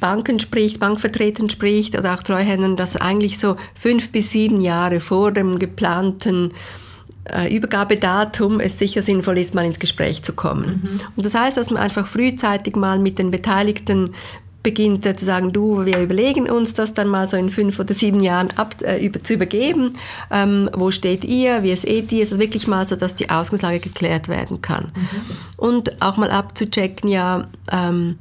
Banken 0.00 0.40
spricht, 0.40 0.80
Bankvertretern 0.80 1.48
spricht 1.48 1.96
oder 1.96 2.14
auch 2.14 2.22
Treuhändern, 2.24 2.76
dass 2.76 2.96
eigentlich 2.96 3.38
so 3.38 3.56
fünf 3.74 4.10
bis 4.10 4.32
sieben 4.32 4.60
Jahre 4.60 4.98
vor 4.98 5.30
dem 5.30 5.60
geplanten 5.60 6.52
Übergabedatum 7.48 8.58
es 8.58 8.78
sicher 8.78 9.00
sinnvoll 9.00 9.38
ist, 9.38 9.54
mal 9.54 9.64
ins 9.64 9.78
Gespräch 9.78 10.22
zu 10.22 10.32
kommen. 10.32 10.82
Mhm. 10.82 11.00
Und 11.16 11.24
das 11.24 11.34
heißt, 11.34 11.56
dass 11.56 11.70
man 11.70 11.82
einfach 11.82 12.06
frühzeitig 12.06 12.74
mal 12.74 12.98
mit 12.98 13.18
den 13.18 13.30
Beteiligten 13.30 14.10
beginnt 14.62 15.04
äh, 15.06 15.16
zu 15.16 15.24
sagen, 15.24 15.52
du, 15.52 15.84
wir 15.84 15.98
überlegen 15.98 16.48
uns 16.48 16.74
das 16.74 16.94
dann 16.94 17.08
mal 17.08 17.28
so 17.28 17.36
in 17.36 17.50
fünf 17.50 17.78
oder 17.78 17.94
sieben 17.94 18.20
Jahren 18.20 18.50
ab, 18.56 18.76
äh, 18.82 19.04
über, 19.04 19.22
zu 19.22 19.34
übergeben. 19.34 19.96
Ähm, 20.30 20.70
wo 20.74 20.90
steht 20.90 21.24
ihr? 21.24 21.62
Wie 21.62 21.74
seht 21.74 22.12
ihr? 22.12 22.22
Es 22.22 22.32
ist 22.32 22.38
wirklich 22.38 22.66
mal 22.66 22.86
so, 22.86 22.96
dass 22.96 23.14
die 23.14 23.30
Ausgangslage 23.30 23.80
geklärt 23.80 24.28
werden 24.28 24.62
kann. 24.62 24.92
Mhm. 24.94 25.20
Und 25.56 26.02
auch 26.02 26.16
mal 26.16 26.30
abzuchecken, 26.30 27.08
ja, 27.10 27.48
ähm, 27.70 28.18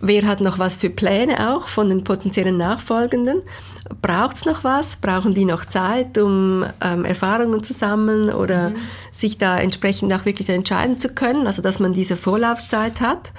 wer 0.00 0.26
hat 0.26 0.40
noch 0.40 0.58
was 0.58 0.76
für 0.76 0.90
Pläne 0.90 1.52
auch 1.52 1.68
von 1.68 1.88
den 1.88 2.04
potenziellen 2.04 2.56
Nachfolgenden? 2.56 3.42
Braucht 4.02 4.36
es 4.36 4.44
noch 4.44 4.64
was? 4.64 4.96
Brauchen 4.96 5.34
die 5.34 5.44
noch 5.44 5.64
Zeit, 5.64 6.16
um 6.18 6.64
ähm, 6.80 7.04
Erfahrungen 7.04 7.62
zu 7.62 7.72
sammeln 7.72 8.30
oder 8.30 8.70
mhm. 8.70 8.76
sich 9.10 9.38
da 9.38 9.58
entsprechend 9.58 10.12
auch 10.12 10.24
wirklich 10.24 10.48
entscheiden 10.48 10.98
zu 10.98 11.08
können? 11.08 11.46
Also, 11.46 11.62
dass 11.62 11.78
man 11.78 11.92
diese 11.92 12.16
Vorlaufzeit 12.16 13.00
hat. 13.00 13.32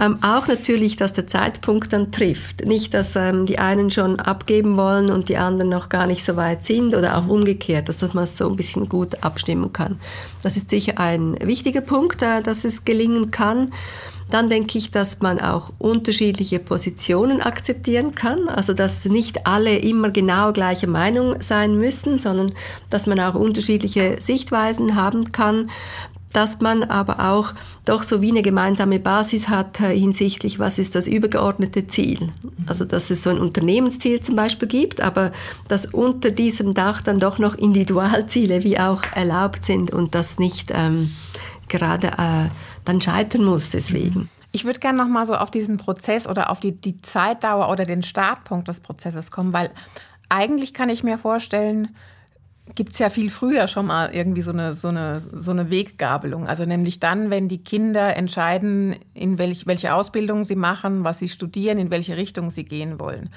Ähm, 0.00 0.18
auch 0.22 0.46
natürlich, 0.46 0.96
dass 0.96 1.12
der 1.12 1.26
Zeitpunkt 1.26 1.92
dann 1.92 2.12
trifft. 2.12 2.64
Nicht, 2.64 2.94
dass 2.94 3.16
ähm, 3.16 3.46
die 3.46 3.58
einen 3.58 3.90
schon 3.90 4.20
abgeben 4.20 4.76
wollen 4.76 5.10
und 5.10 5.28
die 5.28 5.38
anderen 5.38 5.70
noch 5.70 5.88
gar 5.88 6.06
nicht 6.06 6.24
so 6.24 6.36
weit 6.36 6.62
sind 6.62 6.94
oder 6.94 7.18
auch 7.18 7.26
umgekehrt, 7.26 7.88
dass 7.88 8.00
man 8.14 8.24
es 8.24 8.36
so 8.36 8.48
ein 8.48 8.54
bisschen 8.54 8.88
gut 8.88 9.24
abstimmen 9.24 9.72
kann. 9.72 9.98
Das 10.42 10.56
ist 10.56 10.70
sicher 10.70 10.94
ein 10.98 11.36
wichtiger 11.42 11.80
Punkt, 11.80 12.22
äh, 12.22 12.42
dass 12.42 12.64
es 12.64 12.84
gelingen 12.84 13.32
kann. 13.32 13.72
Dann 14.30 14.50
denke 14.50 14.78
ich, 14.78 14.90
dass 14.90 15.20
man 15.20 15.40
auch 15.40 15.72
unterschiedliche 15.78 16.58
Positionen 16.58 17.40
akzeptieren 17.40 18.14
kann, 18.14 18.48
also 18.48 18.74
dass 18.74 19.04
nicht 19.06 19.46
alle 19.46 19.76
immer 19.78 20.10
genau 20.10 20.52
gleiche 20.52 20.86
Meinung 20.86 21.40
sein 21.40 21.76
müssen, 21.76 22.18
sondern 22.18 22.52
dass 22.90 23.06
man 23.06 23.20
auch 23.20 23.34
unterschiedliche 23.34 24.16
Sichtweisen 24.20 24.94
haben 24.94 25.32
kann, 25.32 25.70
dass 26.32 26.60
man 26.60 26.84
aber 26.84 27.30
auch 27.30 27.54
doch 27.84 28.02
so 28.02 28.20
wie 28.20 28.30
eine 28.30 28.42
gemeinsame 28.42 28.98
Basis 28.98 29.48
hat 29.48 29.80
äh, 29.80 29.98
hinsichtlich, 29.98 30.58
was 30.58 30.78
ist 30.78 30.94
das 30.94 31.08
übergeordnete 31.08 31.88
Ziel. 31.88 32.28
Also 32.66 32.84
dass 32.84 33.10
es 33.10 33.22
so 33.22 33.30
ein 33.30 33.38
Unternehmensziel 33.38 34.20
zum 34.20 34.36
Beispiel 34.36 34.68
gibt, 34.68 35.00
aber 35.00 35.32
dass 35.68 35.86
unter 35.86 36.30
diesem 36.30 36.74
Dach 36.74 37.00
dann 37.00 37.18
doch 37.18 37.38
noch 37.38 37.54
Individualziele 37.54 38.62
wie 38.62 38.78
auch 38.78 39.02
erlaubt 39.14 39.64
sind 39.64 39.90
und 39.90 40.14
das 40.14 40.38
nicht 40.38 40.70
ähm, 40.74 41.10
gerade 41.68 42.08
äh, 42.08 42.48
dann 42.88 43.00
scheitern 43.02 43.44
muss 43.44 43.70
deswegen. 43.70 44.30
Ich 44.50 44.64
würde 44.64 44.80
gerne 44.80 44.96
noch 44.96 45.08
mal 45.08 45.26
so 45.26 45.34
auf 45.34 45.50
diesen 45.50 45.76
Prozess 45.76 46.26
oder 46.26 46.48
auf 46.50 46.58
die, 46.58 46.72
die 46.72 47.02
Zeitdauer 47.02 47.70
oder 47.70 47.84
den 47.84 48.02
Startpunkt 48.02 48.66
des 48.66 48.80
Prozesses 48.80 49.30
kommen, 49.30 49.52
weil 49.52 49.70
eigentlich 50.30 50.72
kann 50.72 50.88
ich 50.88 51.02
mir 51.02 51.18
vorstellen, 51.18 51.94
gibt 52.74 52.92
es 52.92 52.98
ja 52.98 53.10
viel 53.10 53.28
früher 53.28 53.68
schon 53.68 53.86
mal 53.86 54.14
irgendwie 54.14 54.40
so 54.40 54.52
eine, 54.52 54.72
so, 54.72 54.88
eine, 54.88 55.20
so 55.20 55.50
eine 55.50 55.70
Weggabelung. 55.70 56.48
Also 56.48 56.64
nämlich 56.64 56.98
dann, 56.98 57.28
wenn 57.28 57.48
die 57.48 57.62
Kinder 57.62 58.16
entscheiden, 58.16 58.96
in 59.12 59.38
welch, 59.38 59.66
welche 59.66 59.92
Ausbildung 59.92 60.44
sie 60.44 60.56
machen, 60.56 61.04
was 61.04 61.18
sie 61.18 61.28
studieren, 61.28 61.78
in 61.78 61.90
welche 61.90 62.16
Richtung 62.16 62.50
sie 62.50 62.64
gehen 62.64 62.98
wollen 62.98 63.30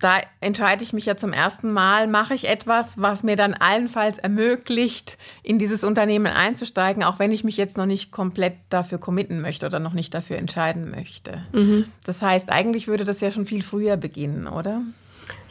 da 0.00 0.18
entscheide 0.40 0.82
ich 0.82 0.92
mich 0.94 1.04
ja 1.06 1.16
zum 1.16 1.32
ersten 1.32 1.72
Mal, 1.72 2.06
mache 2.06 2.34
ich 2.34 2.48
etwas, 2.48 3.00
was 3.00 3.22
mir 3.22 3.36
dann 3.36 3.52
allenfalls 3.52 4.18
ermöglicht, 4.18 5.18
in 5.42 5.58
dieses 5.58 5.84
Unternehmen 5.84 6.26
einzusteigen, 6.26 7.04
auch 7.04 7.18
wenn 7.18 7.32
ich 7.32 7.44
mich 7.44 7.58
jetzt 7.58 7.76
noch 7.76 7.86
nicht 7.86 8.10
komplett 8.10 8.54
dafür 8.70 8.98
committen 8.98 9.42
möchte 9.42 9.66
oder 9.66 9.78
noch 9.78 9.92
nicht 9.92 10.14
dafür 10.14 10.38
entscheiden 10.38 10.90
möchte. 10.90 11.42
Mhm. 11.52 11.84
Das 12.04 12.22
heißt, 12.22 12.50
eigentlich 12.50 12.88
würde 12.88 13.04
das 13.04 13.20
ja 13.20 13.30
schon 13.30 13.44
viel 13.44 13.62
früher 13.62 13.98
beginnen, 13.98 14.46
oder? 14.46 14.80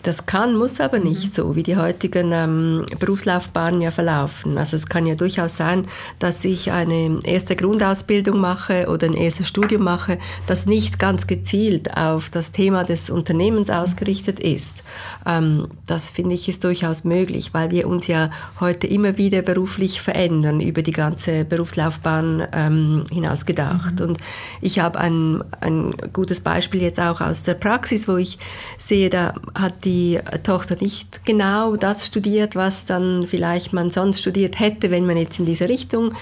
Das 0.03 0.25
kann, 0.25 0.55
muss 0.55 0.79
aber 0.79 0.99
nicht 0.99 1.25
mhm. 1.25 1.31
so, 1.31 1.55
wie 1.55 1.63
die 1.63 1.75
heutigen 1.75 2.31
ähm, 2.31 2.85
Berufslaufbahnen 2.99 3.81
ja 3.81 3.91
verlaufen. 3.91 4.57
Also 4.57 4.77
es 4.77 4.87
kann 4.87 5.05
ja 5.05 5.15
durchaus 5.15 5.57
sein, 5.57 5.87
dass 6.19 6.45
ich 6.45 6.71
eine 6.71 7.19
erste 7.23 7.55
Grundausbildung 7.55 8.39
mache 8.39 8.87
oder 8.87 9.07
ein 9.07 9.13
erstes 9.13 9.47
Studium 9.49 9.83
mache, 9.83 10.17
das 10.47 10.65
nicht 10.65 10.99
ganz 10.99 11.27
gezielt 11.27 11.97
auf 11.97 12.29
das 12.29 12.51
Thema 12.51 12.85
des 12.85 13.09
Unternehmens 13.09 13.69
ausgerichtet 13.69 14.39
ist. 14.39 14.83
Ähm, 15.25 15.67
das 15.85 16.09
finde 16.09 16.35
ich 16.35 16.47
ist 16.47 16.63
durchaus 16.63 17.03
möglich, 17.03 17.53
weil 17.53 17.69
wir 17.71 17.87
uns 17.87 18.07
ja 18.07 18.31
heute 18.59 18.87
immer 18.87 19.17
wieder 19.17 19.41
beruflich 19.41 20.01
verändern, 20.01 20.61
über 20.61 20.81
die 20.81 20.91
ganze 20.91 21.43
Berufslaufbahn 21.43 22.47
ähm, 22.53 23.03
hinaus 23.11 23.45
gedacht. 23.45 23.99
Mhm. 23.99 24.05
Und 24.05 24.17
ich 24.61 24.79
habe 24.79 24.97
ein, 24.97 25.43
ein 25.59 25.93
gutes 26.13 26.39
Beispiel 26.41 26.81
jetzt 26.81 27.01
auch 27.01 27.19
aus 27.19 27.43
der 27.43 27.55
Praxis, 27.55 28.07
wo 28.07 28.15
ich 28.15 28.39
sehe, 28.77 29.09
da 29.09 29.33
hat 29.55 29.83
die 29.83 29.88
die 29.89 30.19
Tochter 30.43 30.75
nicht 30.79 31.25
genau 31.25 31.75
das 31.75 32.05
studiert, 32.05 32.55
was 32.55 32.85
dann 32.85 33.23
vielleicht 33.23 33.73
man 33.73 33.89
sonst 33.89 34.21
studiert 34.21 34.59
hätte, 34.59 34.91
wenn 34.91 35.07
man 35.07 35.17
jetzt 35.17 35.39
in 35.39 35.45
diese 35.47 35.67
Richtung 35.67 36.13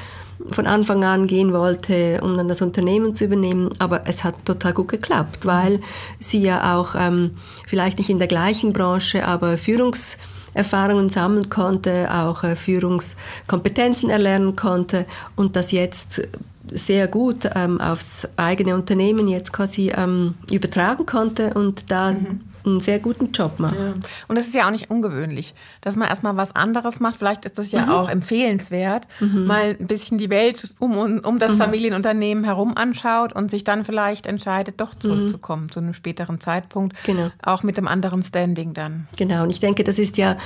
von 0.52 0.68
Anfang 0.68 1.04
an 1.04 1.28
gehen 1.28 1.52
wollte, 1.52 2.22
um 2.22 2.38
dann 2.38 2.48
das 2.48 2.62
Unternehmen 2.62 3.14
zu 3.14 3.26
übernehmen. 3.26 3.70
Aber 3.80 4.08
es 4.08 4.24
hat 4.24 4.36
total 4.46 4.74
gut 4.74 4.88
geklappt, 4.88 5.46
weil 5.46 5.82
sie 6.20 6.42
ja 6.42 6.78
auch 6.78 6.96
ähm, 6.98 7.32
vielleicht 7.66 7.98
nicht 7.98 8.10
in 8.10 8.20
der 8.20 8.30
gleichen 8.30 8.72
Branche, 8.72 9.28
aber 9.28 9.58
Führungserfahrungen 9.58 11.10
sammeln 11.10 11.50
konnte, 11.50 12.08
auch 12.10 12.44
äh, 12.46 12.56
Führungskompetenzen 12.56 14.10
erlernen 14.10 14.56
konnte 14.56 15.06
und 15.36 15.58
das 15.58 15.74
jetzt 15.74 16.22
sehr 16.72 17.10
gut 17.10 17.50
ähm, 17.54 17.82
aufs 17.82 18.30
eigene 18.38 18.76
Unternehmen 18.76 19.28
jetzt 19.28 19.52
quasi 19.52 19.92
ähm, 19.94 20.36
übertragen 20.52 21.06
konnte 21.06 21.54
und 21.54 21.92
da 21.92 22.14
mhm 22.14 22.47
einen 22.68 22.80
sehr 22.80 23.00
guten 23.00 23.32
Job 23.32 23.60
macht. 23.60 23.76
Ja. 23.76 23.94
Und 24.28 24.38
es 24.38 24.48
ist 24.48 24.56
ja 24.56 24.68
auch 24.68 24.72
nicht 24.72 24.90
ungewöhnlich, 24.90 25.54
dass 25.82 25.96
man 25.96 26.08
erstmal 26.08 26.38
was 26.38 26.56
anderes 26.56 27.00
macht. 27.00 27.18
Vielleicht 27.18 27.46
ist 27.46 27.58
das 27.58 27.72
ja 27.72 27.86
mhm. 27.86 27.92
auch 27.92 28.10
empfehlenswert, 28.10 29.08
mhm. 29.20 29.46
mal 29.46 29.76
ein 29.80 29.88
bisschen 29.88 30.18
die 30.18 30.30
Welt 30.30 30.76
um, 30.80 30.98
um 30.98 31.40
das 31.40 31.54
mhm. 31.54 31.58
Familienunternehmen 31.58 32.44
herum 32.44 32.76
anschaut 32.76 33.34
und 33.34 33.52
sich 33.52 33.64
dann 33.64 33.86
vielleicht 33.86 34.26
entscheidet, 34.26 34.80
doch 34.80 34.96
zurückzukommen 34.96 35.64
mhm. 35.64 35.72
zu 35.72 35.80
einem 35.80 35.94
späteren 35.94 36.40
Zeitpunkt. 36.40 36.96
Genau. 37.06 37.32
Auch 37.44 37.64
mit 37.64 37.78
einem 37.78 37.88
anderen 37.88 38.24
Standing 38.24 38.74
dann. 38.74 39.08
Genau, 39.18 39.44
und 39.44 39.52
ich 39.52 39.60
denke, 39.60 39.84
das 39.84 40.00
ist 40.00 40.18
ja 40.18 40.38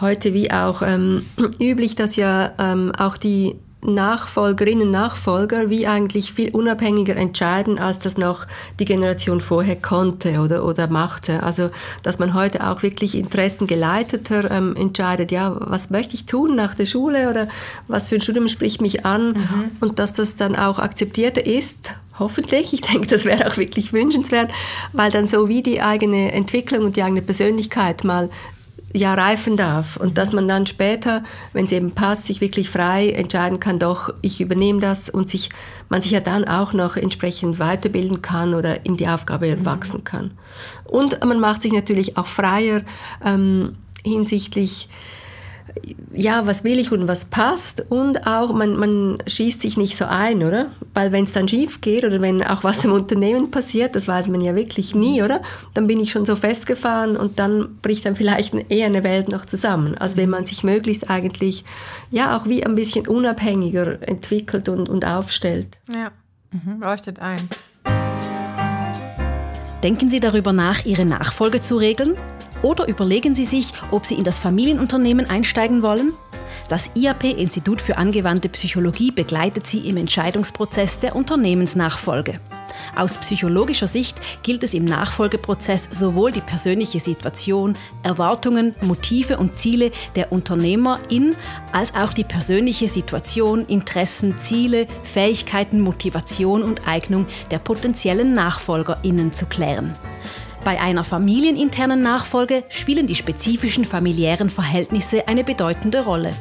heute 0.00 0.34
wie 0.34 0.50
auch 0.50 0.82
ähm, 0.82 1.24
üblich, 1.60 1.94
dass 1.94 2.16
ja 2.16 2.52
ähm, 2.58 2.92
auch 2.98 3.16
die 3.16 3.56
Nachfolgerinnen, 3.86 4.90
Nachfolger 4.90 5.70
wie 5.70 5.86
eigentlich 5.86 6.32
viel 6.32 6.50
unabhängiger 6.50 7.16
entscheiden, 7.16 7.78
als 7.78 7.98
das 7.98 8.16
noch 8.16 8.46
die 8.78 8.84
Generation 8.84 9.40
vorher 9.40 9.76
konnte 9.76 10.40
oder, 10.40 10.64
oder 10.64 10.88
machte. 10.88 11.42
Also, 11.42 11.70
dass 12.02 12.18
man 12.18 12.34
heute 12.34 12.66
auch 12.68 12.82
wirklich 12.82 13.14
interessengeleiteter 13.14 14.50
ähm, 14.50 14.74
entscheidet, 14.76 15.32
ja, 15.32 15.56
was 15.58 15.90
möchte 15.90 16.14
ich 16.14 16.26
tun 16.26 16.54
nach 16.54 16.74
der 16.74 16.86
Schule 16.86 17.30
oder 17.30 17.48
was 17.88 18.08
für 18.08 18.16
ein 18.16 18.20
Studium 18.20 18.48
spricht 18.48 18.80
mich 18.80 19.06
an 19.06 19.28
mhm. 19.28 19.70
und 19.80 19.98
dass 19.98 20.12
das 20.12 20.34
dann 20.34 20.56
auch 20.56 20.78
akzeptierter 20.78 21.46
ist, 21.46 21.94
hoffentlich. 22.18 22.72
Ich 22.72 22.80
denke, 22.80 23.06
das 23.06 23.24
wäre 23.24 23.46
auch 23.46 23.56
wirklich 23.56 23.92
wünschenswert, 23.92 24.50
weil 24.92 25.10
dann 25.10 25.26
so 25.26 25.48
wie 25.48 25.62
die 25.62 25.80
eigene 25.82 26.32
Entwicklung 26.32 26.84
und 26.84 26.96
die 26.96 27.02
eigene 27.02 27.22
Persönlichkeit 27.22 28.04
mal 28.04 28.30
ja 28.96 29.14
reifen 29.14 29.56
darf 29.56 29.96
und 29.96 30.18
dass 30.18 30.32
man 30.32 30.48
dann 30.48 30.66
später, 30.66 31.22
wenn 31.52 31.66
es 31.66 31.72
eben 31.72 31.92
passt, 31.92 32.26
sich 32.26 32.40
wirklich 32.40 32.70
frei 32.70 33.10
entscheiden 33.10 33.60
kann, 33.60 33.78
doch 33.78 34.12
ich 34.22 34.40
übernehme 34.40 34.80
das 34.80 35.10
und 35.10 35.28
sich 35.28 35.50
man 35.88 36.02
sich 36.02 36.12
ja 36.12 36.20
dann 36.20 36.46
auch 36.46 36.72
noch 36.72 36.96
entsprechend 36.96 37.58
weiterbilden 37.58 38.22
kann 38.22 38.54
oder 38.54 38.84
in 38.84 38.96
die 38.96 39.08
Aufgabe 39.08 39.54
mhm. 39.54 39.64
wachsen 39.64 40.04
kann. 40.04 40.32
Und 40.84 41.24
man 41.24 41.40
macht 41.40 41.62
sich 41.62 41.72
natürlich 41.72 42.16
auch 42.16 42.26
freier 42.26 42.82
ähm, 43.24 43.76
hinsichtlich 44.04 44.88
ja, 46.12 46.46
was 46.46 46.64
will 46.64 46.78
ich 46.78 46.92
und 46.92 47.08
was 47.08 47.26
passt 47.26 47.84
und 47.90 48.26
auch 48.26 48.52
man, 48.52 48.76
man 48.76 49.18
schießt 49.26 49.60
sich 49.60 49.76
nicht 49.76 49.96
so 49.96 50.06
ein, 50.06 50.42
oder? 50.42 50.70
Weil 50.94 51.12
wenn 51.12 51.24
es 51.24 51.32
dann 51.32 51.48
schief 51.48 51.80
geht 51.80 52.04
oder 52.04 52.20
wenn 52.20 52.42
auch 52.42 52.64
was 52.64 52.84
im 52.84 52.92
Unternehmen 52.92 53.50
passiert, 53.50 53.94
das 53.94 54.08
weiß 54.08 54.28
man 54.28 54.40
ja 54.40 54.54
wirklich 54.54 54.94
nie, 54.94 55.22
oder? 55.22 55.42
Dann 55.74 55.86
bin 55.86 56.00
ich 56.00 56.10
schon 56.10 56.24
so 56.24 56.36
festgefahren 56.36 57.16
und 57.16 57.38
dann 57.38 57.76
bricht 57.82 58.06
dann 58.06 58.16
vielleicht 58.16 58.54
eher 58.70 58.86
eine 58.86 59.04
Welt 59.04 59.28
noch 59.28 59.44
zusammen, 59.44 59.96
als 59.98 60.16
wenn 60.16 60.30
man 60.30 60.46
sich 60.46 60.64
möglichst 60.64 61.10
eigentlich 61.10 61.64
ja 62.10 62.36
auch 62.36 62.46
wie 62.46 62.64
ein 62.64 62.74
bisschen 62.74 63.06
unabhängiger 63.06 64.06
entwickelt 64.06 64.68
und, 64.68 64.88
und 64.88 65.04
aufstellt. 65.04 65.78
Ja, 65.92 66.12
mhm. 66.52 66.80
leuchtet 66.80 67.20
ein. 67.20 67.40
Denken 69.86 70.10
Sie 70.10 70.18
darüber 70.18 70.52
nach, 70.52 70.84
Ihre 70.84 71.04
Nachfolge 71.04 71.62
zu 71.62 71.76
regeln? 71.76 72.16
Oder 72.62 72.88
überlegen 72.88 73.36
Sie 73.36 73.44
sich, 73.44 73.72
ob 73.92 74.04
Sie 74.04 74.16
in 74.16 74.24
das 74.24 74.36
Familienunternehmen 74.36 75.30
einsteigen 75.30 75.80
wollen? 75.80 76.12
Das 76.68 76.90
IAP 76.96 77.22
Institut 77.22 77.80
für 77.80 77.96
angewandte 77.96 78.48
Psychologie 78.48 79.12
begleitet 79.12 79.68
Sie 79.68 79.88
im 79.88 79.96
Entscheidungsprozess 79.96 80.98
der 80.98 81.14
Unternehmensnachfolge. 81.14 82.40
Aus 82.96 83.18
psychologischer 83.18 83.86
Sicht 83.86 84.16
gilt 84.42 84.62
es 84.62 84.72
im 84.72 84.86
Nachfolgeprozess 84.86 85.82
sowohl 85.92 86.32
die 86.32 86.40
persönliche 86.40 86.98
Situation, 86.98 87.74
Erwartungen, 88.02 88.74
Motive 88.80 89.36
und 89.36 89.58
Ziele 89.60 89.90
der 90.14 90.32
Unternehmerin 90.32 91.36
als 91.72 91.94
auch 91.94 92.14
die 92.14 92.24
persönliche 92.24 92.88
Situation, 92.88 93.66
Interessen, 93.66 94.38
Ziele, 94.38 94.86
Fähigkeiten, 95.02 95.80
Motivation 95.80 96.62
und 96.62 96.88
Eignung 96.88 97.26
der 97.50 97.58
potenziellen 97.58 98.32
Nachfolgerinnen 98.32 99.34
zu 99.34 99.44
klären. 99.44 99.94
Bei 100.66 100.80
einer 100.80 101.04
familieninternen 101.04 102.02
Nachfolge 102.02 102.64
spielen 102.70 103.06
die 103.06 103.14
spezifischen 103.14 103.84
familiären 103.84 104.50
Verhältnisse 104.50 105.28
eine 105.28 105.44
bedeutende 105.44 106.02
Rolle. 106.04 106.32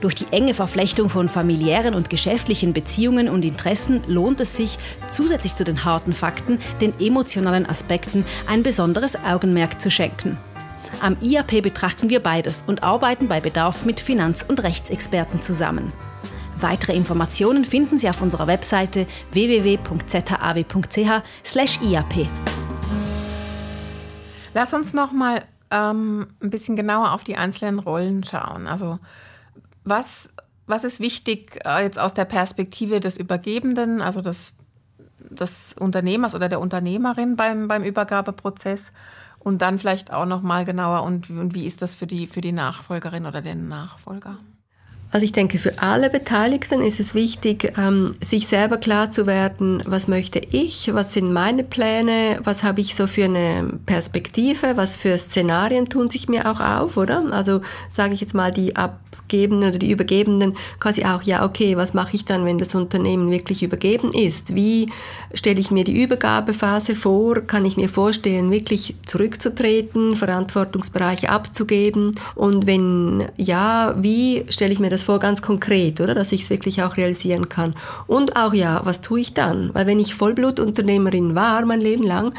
Durch 0.00 0.14
die 0.14 0.24
enge 0.30 0.54
Verflechtung 0.54 1.10
von 1.10 1.28
familiären 1.28 1.94
und 1.94 2.08
geschäftlichen 2.08 2.72
Beziehungen 2.72 3.28
und 3.28 3.44
Interessen 3.44 4.00
lohnt 4.06 4.40
es 4.40 4.56
sich, 4.56 4.78
zusätzlich 5.10 5.54
zu 5.54 5.64
den 5.64 5.84
harten 5.84 6.14
Fakten, 6.14 6.60
den 6.80 6.98
emotionalen 6.98 7.66
Aspekten 7.68 8.24
ein 8.46 8.62
besonderes 8.62 9.16
Augenmerk 9.22 9.82
zu 9.82 9.90
schenken. 9.90 10.38
Am 11.02 11.18
IAP 11.20 11.60
betrachten 11.62 12.08
wir 12.08 12.20
beides 12.20 12.64
und 12.66 12.82
arbeiten 12.82 13.28
bei 13.28 13.40
Bedarf 13.40 13.84
mit 13.84 14.00
Finanz- 14.00 14.46
und 14.48 14.62
Rechtsexperten 14.62 15.42
zusammen. 15.42 15.92
Weitere 16.58 16.94
Informationen 16.94 17.66
finden 17.66 17.98
Sie 17.98 18.08
auf 18.08 18.22
unserer 18.22 18.46
Webseite 18.46 19.06
www.zaw.ch/iap. 19.32 19.84
Lass 24.54 24.72
uns 24.72 24.94
noch 24.94 25.12
mal 25.12 25.42
ähm, 25.70 26.28
ein 26.40 26.50
bisschen 26.50 26.76
genauer 26.76 27.12
auf 27.12 27.24
die 27.24 27.36
einzelnen 27.36 27.80
Rollen 27.80 28.22
schauen. 28.22 28.68
Also 28.68 28.98
was, 29.82 30.32
was 30.66 30.84
ist 30.84 31.00
wichtig 31.00 31.58
äh, 31.64 31.82
jetzt 31.82 31.98
aus 31.98 32.14
der 32.14 32.24
Perspektive 32.24 33.00
des 33.00 33.16
Übergebenden, 33.16 34.00
also 34.00 34.22
des, 34.22 34.54
des 35.18 35.74
Unternehmers 35.78 36.34
oder 36.34 36.48
der 36.48 36.60
Unternehmerin 36.60 37.36
beim, 37.36 37.68
beim 37.68 37.82
Übergabeprozess? 37.82 38.92
Und 39.40 39.60
dann 39.60 39.78
vielleicht 39.78 40.10
auch 40.10 40.24
noch 40.24 40.40
mal 40.40 40.64
genauer 40.64 41.02
und, 41.02 41.28
und 41.28 41.54
wie 41.54 41.66
ist 41.66 41.82
das 41.82 41.94
für 41.94 42.06
die, 42.06 42.26
für 42.26 42.40
die 42.40 42.52
Nachfolgerin 42.52 43.26
oder 43.26 43.42
den 43.42 43.68
Nachfolger? 43.68 44.38
Also 45.14 45.26
ich 45.26 45.32
denke, 45.32 45.60
für 45.60 45.80
alle 45.80 46.10
Beteiligten 46.10 46.80
ist 46.82 46.98
es 46.98 47.14
wichtig, 47.14 47.72
ähm, 47.78 48.16
sich 48.20 48.48
selber 48.48 48.78
klar 48.78 49.10
zu 49.10 49.28
werden, 49.28 49.80
was 49.86 50.08
möchte 50.08 50.40
ich, 50.40 50.92
was 50.92 51.14
sind 51.14 51.32
meine 51.32 51.62
Pläne, 51.62 52.40
was 52.42 52.64
habe 52.64 52.80
ich 52.80 52.96
so 52.96 53.06
für 53.06 53.26
eine 53.26 53.78
Perspektive, 53.86 54.76
was 54.76 54.96
für 54.96 55.16
Szenarien 55.16 55.86
tun 55.86 56.08
sich 56.08 56.28
mir 56.28 56.50
auch 56.50 56.58
auf, 56.58 56.96
oder? 56.96 57.26
Also 57.30 57.60
sage 57.88 58.12
ich 58.14 58.22
jetzt 58.22 58.34
mal 58.34 58.50
die 58.50 58.74
ab 58.74 58.98
Abgebenden 59.24 59.68
oder 59.68 59.78
die 59.78 59.90
Übergebenden 59.90 60.56
quasi 60.78 61.04
auch, 61.04 61.22
ja, 61.22 61.44
okay, 61.44 61.76
was 61.76 61.94
mache 61.94 62.14
ich 62.14 62.24
dann, 62.24 62.44
wenn 62.44 62.58
das 62.58 62.74
Unternehmen 62.74 63.30
wirklich 63.30 63.62
übergeben 63.62 64.12
ist? 64.12 64.54
Wie 64.54 64.90
stelle 65.32 65.60
ich 65.60 65.70
mir 65.70 65.84
die 65.84 66.02
Übergabephase 66.02 66.94
vor? 66.94 67.40
Kann 67.40 67.64
ich 67.64 67.76
mir 67.76 67.88
vorstellen, 67.88 68.50
wirklich 68.50 68.94
zurückzutreten, 69.06 70.14
Verantwortungsbereiche 70.14 71.30
abzugeben? 71.30 72.14
Und 72.34 72.66
wenn 72.66 73.24
ja, 73.36 73.94
wie 73.96 74.44
stelle 74.50 74.72
ich 74.72 74.78
mir 74.78 74.90
das 74.90 75.04
vor 75.04 75.18
ganz 75.18 75.42
konkret, 75.42 76.00
oder, 76.00 76.14
dass 76.14 76.32
ich 76.32 76.42
es 76.42 76.50
wirklich 76.50 76.82
auch 76.82 76.96
realisieren 76.96 77.48
kann? 77.48 77.74
Und 78.06 78.36
auch 78.36 78.52
ja, 78.52 78.82
was 78.84 79.00
tue 79.00 79.20
ich 79.20 79.34
dann? 79.34 79.74
Weil 79.74 79.86
wenn 79.86 80.00
ich 80.00 80.14
Vollblutunternehmerin 80.14 81.34
war, 81.34 81.64
mein 81.64 81.80
Leben 81.80 82.04
lang, 82.04 82.34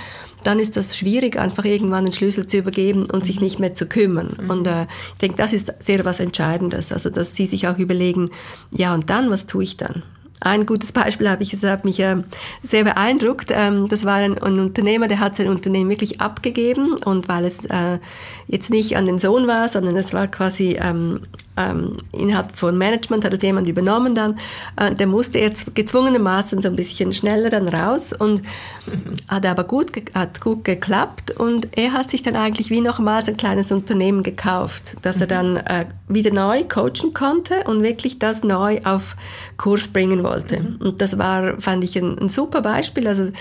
dann 0.45 0.59
ist 0.59 0.77
das 0.77 0.95
schwierig, 0.95 1.39
einfach 1.39 1.65
irgendwann 1.65 2.05
den 2.05 2.13
Schlüssel 2.13 2.45
zu 2.45 2.57
übergeben 2.57 3.05
und 3.09 3.25
sich 3.25 3.41
nicht 3.41 3.59
mehr 3.59 3.73
zu 3.73 3.87
kümmern. 3.87 4.37
Mhm. 4.41 4.49
Und 4.49 4.67
äh, 4.67 4.83
ich 5.13 5.19
denke, 5.19 5.37
das 5.37 5.53
ist 5.53 5.73
sehr 5.79 6.05
was 6.05 6.19
Entscheidendes. 6.19 6.91
Also, 6.91 7.09
dass 7.09 7.35
sie 7.35 7.45
sich 7.45 7.67
auch 7.67 7.77
überlegen, 7.77 8.29
ja, 8.71 8.93
und 8.93 9.09
dann, 9.09 9.29
was 9.29 9.47
tue 9.47 9.63
ich 9.63 9.77
dann? 9.77 10.03
Ein 10.41 10.65
gutes 10.65 10.91
Beispiel 10.91 11.29
habe 11.29 11.41
ich, 11.41 11.53
es 11.53 11.63
hat 11.63 11.85
mich 11.85 11.99
äh, 11.99 12.17
sehr 12.61 12.83
beeindruckt. 12.83 13.51
Ähm, 13.51 13.87
das 13.87 14.05
war 14.05 14.15
ein, 14.15 14.37
ein, 14.37 14.59
Unternehmer, 14.59 15.07
der 15.07 15.19
hat 15.19 15.35
sein 15.35 15.47
Unternehmen 15.47 15.89
wirklich 15.89 16.21
abgegeben 16.21 16.95
und 17.05 17.27
weil 17.27 17.45
es 17.45 17.65
äh, 17.65 17.99
jetzt 18.47 18.69
nicht 18.69 18.97
an 18.97 19.05
den 19.05 19.17
Sohn 19.17 19.47
war, 19.47 19.69
sondern 19.69 19.95
es 19.95 20.13
war 20.13 20.27
quasi 20.27 20.77
ähm, 20.79 21.21
ähm, 21.57 21.97
innerhalb 22.11 22.55
von 22.55 22.77
Management, 22.77 23.23
hat 23.25 23.33
es 23.33 23.41
jemand 23.41 23.67
übernommen 23.67 24.15
dann, 24.15 24.39
äh, 24.77 24.93
der 24.93 25.07
musste 25.07 25.39
jetzt 25.39 25.75
gezwungenermaßen 25.75 26.61
so 26.61 26.67
ein 26.67 26.75
bisschen 26.75 27.13
schneller 27.13 27.49
dann 27.49 27.67
raus 27.67 28.13
und 28.13 28.43
hat 29.27 29.45
aber 29.45 29.63
gut, 29.63 29.91
hat 30.13 30.41
gut 30.41 30.65
geklappt 30.65 31.31
und 31.39 31.67
er 31.77 31.93
hat 31.93 32.09
sich 32.09 32.21
dann 32.23 32.35
eigentlich 32.35 32.69
wie 32.69 32.81
nochmals 32.81 33.27
ein 33.27 33.37
kleines 33.37 33.71
Unternehmen 33.71 34.23
gekauft, 34.23 34.95
dass 35.01 35.21
er 35.21 35.27
dann 35.27 35.57
äh, 35.57 35.85
wieder 36.07 36.31
neu 36.31 36.63
coachen 36.63 37.13
konnte 37.13 37.63
und 37.65 37.81
wirklich 37.83 38.19
das 38.19 38.43
neu 38.43 38.81
auf 38.83 39.15
Kurs 39.57 39.87
bringen 39.87 40.23
wollte. 40.23 40.59
Mhm. 40.59 40.75
Und 40.79 41.01
das 41.01 41.17
war, 41.17 41.59
fand 41.59 41.83
ich, 41.83 41.97
ein, 41.97 42.17
ein 42.19 42.29
super 42.29 42.61
Beispiel. 42.61 43.07
Also 43.07 43.31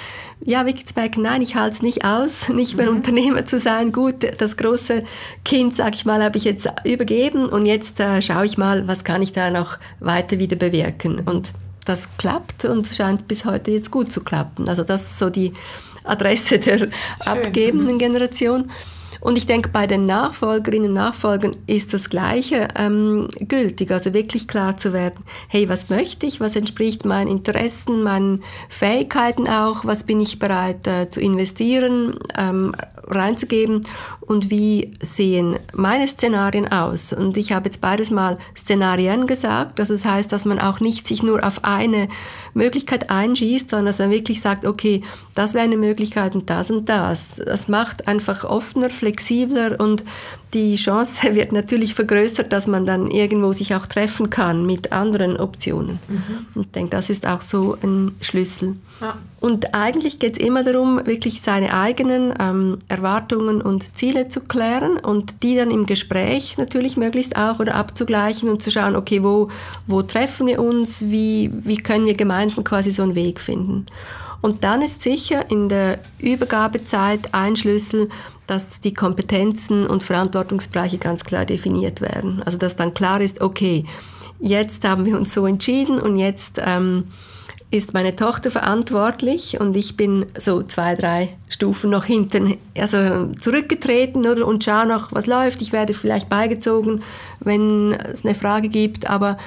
ja, 0.44 0.66
Wickelsberg, 0.66 1.16
nein, 1.16 1.40
ich 1.40 1.56
halte 1.56 1.76
es 1.76 1.82
nicht 1.82 2.04
aus, 2.04 2.48
nicht 2.50 2.76
mehr 2.76 2.90
mhm. 2.90 2.96
Unternehmer 2.96 3.46
zu 3.46 3.58
sein. 3.58 3.92
Gut, 3.92 4.16
das 4.38 4.56
große 4.56 5.04
Kind, 5.44 5.74
sag 5.74 5.94
ich 5.94 6.04
mal, 6.04 6.22
habe 6.22 6.36
ich 6.36 6.44
jetzt 6.44 6.68
übergeben 6.84 7.46
und 7.46 7.66
jetzt 7.66 7.98
äh, 8.00 8.20
schaue 8.20 8.46
ich 8.46 8.58
mal, 8.58 8.86
was 8.86 9.04
kann 9.04 9.22
ich 9.22 9.32
da 9.32 9.50
noch 9.50 9.78
weiter 10.00 10.38
wieder 10.38 10.56
bewirken. 10.56 11.22
Und 11.24 11.52
das 11.84 12.16
klappt 12.18 12.64
und 12.64 12.86
scheint 12.86 13.26
bis 13.26 13.44
heute 13.44 13.70
jetzt 13.70 13.90
gut 13.90 14.12
zu 14.12 14.22
klappen. 14.22 14.68
Also 14.68 14.84
das 14.84 15.02
ist 15.02 15.18
so 15.18 15.30
die 15.30 15.52
Adresse 16.04 16.58
der 16.58 16.78
Schön. 16.78 16.92
abgebenden 17.20 17.98
Generation. 17.98 18.70
Und 19.24 19.38
ich 19.38 19.46
denke, 19.46 19.70
bei 19.70 19.86
den 19.86 20.04
Nachfolgerinnen 20.04 20.90
und 20.90 20.94
Nachfolgern 20.96 21.56
ist 21.66 21.94
das 21.94 22.10
Gleiche 22.10 22.68
ähm, 22.78 23.28
gültig. 23.40 23.90
Also 23.90 24.12
wirklich 24.12 24.46
klar 24.46 24.76
zu 24.76 24.92
werden, 24.92 25.24
hey, 25.48 25.66
was 25.66 25.88
möchte 25.88 26.26
ich, 26.26 26.40
was 26.40 26.56
entspricht 26.56 27.06
meinen 27.06 27.28
Interessen, 27.28 28.02
meinen 28.02 28.42
Fähigkeiten 28.68 29.48
auch, 29.48 29.86
was 29.86 30.04
bin 30.04 30.20
ich 30.20 30.40
bereit 30.40 30.86
äh, 30.86 31.08
zu 31.08 31.22
investieren, 31.22 32.18
ähm, 32.36 32.74
reinzugeben 33.06 33.86
und 34.20 34.50
wie 34.50 34.92
sehen 35.02 35.56
meine 35.72 36.06
Szenarien 36.06 36.70
aus. 36.70 37.14
Und 37.14 37.38
ich 37.38 37.52
habe 37.52 37.64
jetzt 37.64 37.80
beides 37.80 38.10
mal 38.10 38.36
Szenarien 38.54 39.26
gesagt. 39.26 39.80
Also 39.80 39.94
das 39.94 40.04
heißt, 40.04 40.32
dass 40.32 40.44
man 40.44 40.58
auch 40.58 40.80
nicht 40.80 41.06
sich 41.06 41.22
nur 41.22 41.42
auf 41.46 41.64
eine 41.64 42.08
Möglichkeit 42.52 43.08
einschießt, 43.08 43.70
sondern 43.70 43.86
dass 43.86 43.98
man 43.98 44.10
wirklich 44.10 44.42
sagt, 44.42 44.66
okay, 44.66 45.02
das 45.34 45.52
wäre 45.52 45.64
eine 45.64 45.76
Möglichkeit 45.76 46.34
und 46.34 46.48
das 46.48 46.70
und 46.70 46.88
das. 46.88 47.42
Das 47.44 47.68
macht 47.68 48.06
einfach 48.06 48.44
offener, 48.44 48.88
flexibler 48.88 49.78
und 49.80 50.04
die 50.54 50.76
Chance 50.76 51.22
wird 51.34 51.52
natürlich 51.52 51.94
vergrößert, 51.94 52.52
dass 52.52 52.66
man 52.66 52.86
dann 52.86 53.08
irgendwo 53.08 53.52
sich 53.52 53.74
auch 53.74 53.86
treffen 53.86 54.30
kann 54.30 54.64
mit 54.64 54.92
anderen 54.92 55.36
Optionen. 55.36 55.98
Mhm. 56.08 56.62
Ich 56.62 56.70
denke, 56.70 56.90
das 56.90 57.10
ist 57.10 57.26
auch 57.26 57.40
so 57.40 57.76
ein 57.82 58.14
Schlüssel. 58.20 58.76
Ja. 59.00 59.18
Und 59.40 59.74
eigentlich 59.74 60.20
geht 60.20 60.38
es 60.38 60.46
immer 60.46 60.62
darum, 60.62 61.04
wirklich 61.04 61.42
seine 61.42 61.74
eigenen 61.74 62.32
ähm, 62.38 62.78
Erwartungen 62.88 63.60
und 63.60 63.96
Ziele 63.96 64.28
zu 64.28 64.40
klären 64.40 64.96
und 64.98 65.42
die 65.42 65.56
dann 65.56 65.72
im 65.72 65.86
Gespräch 65.86 66.56
natürlich 66.58 66.96
möglichst 66.96 67.36
auch 67.36 67.58
oder 67.58 67.74
abzugleichen 67.74 68.48
und 68.48 68.62
zu 68.62 68.70
schauen, 68.70 68.94
okay, 68.94 69.22
wo, 69.24 69.50
wo 69.88 70.02
treffen 70.02 70.46
wir 70.46 70.62
uns, 70.62 71.02
wie, 71.02 71.50
wie 71.52 71.76
können 71.76 72.06
wir 72.06 72.14
gemeinsam 72.14 72.62
quasi 72.62 72.92
so 72.92 73.02
einen 73.02 73.16
Weg 73.16 73.40
finden. 73.40 73.86
Und 74.44 74.62
dann 74.62 74.82
ist 74.82 75.00
sicher 75.00 75.50
in 75.50 75.70
der 75.70 76.00
Übergabezeit 76.18 77.32
ein 77.32 77.56
Schlüssel, 77.56 78.10
dass 78.46 78.78
die 78.78 78.92
Kompetenzen 78.92 79.86
und 79.86 80.02
Verantwortungsbereiche 80.02 80.98
ganz 80.98 81.24
klar 81.24 81.46
definiert 81.46 82.02
werden. 82.02 82.42
Also 82.44 82.58
dass 82.58 82.76
dann 82.76 82.92
klar 82.92 83.22
ist, 83.22 83.40
okay, 83.40 83.86
jetzt 84.40 84.86
haben 84.86 85.06
wir 85.06 85.16
uns 85.16 85.32
so 85.32 85.46
entschieden 85.46 85.98
und 85.98 86.16
jetzt 86.16 86.60
ähm, 86.62 87.04
ist 87.70 87.94
meine 87.94 88.16
Tochter 88.16 88.50
verantwortlich 88.50 89.58
und 89.60 89.74
ich 89.78 89.96
bin 89.96 90.26
so 90.38 90.62
zwei, 90.62 90.94
drei 90.94 91.30
Stufen 91.48 91.88
noch 91.88 92.04
hinten, 92.04 92.58
also 92.76 93.32
zurückgetreten 93.40 94.26
oder, 94.26 94.46
und 94.46 94.62
schaue 94.62 94.84
noch, 94.84 95.10
was 95.12 95.24
läuft. 95.24 95.62
Ich 95.62 95.72
werde 95.72 95.94
vielleicht 95.94 96.28
beigezogen, 96.28 97.02
wenn 97.40 97.92
es 97.92 98.26
eine 98.26 98.34
Frage 98.34 98.68
gibt, 98.68 99.08
aber 99.08 99.38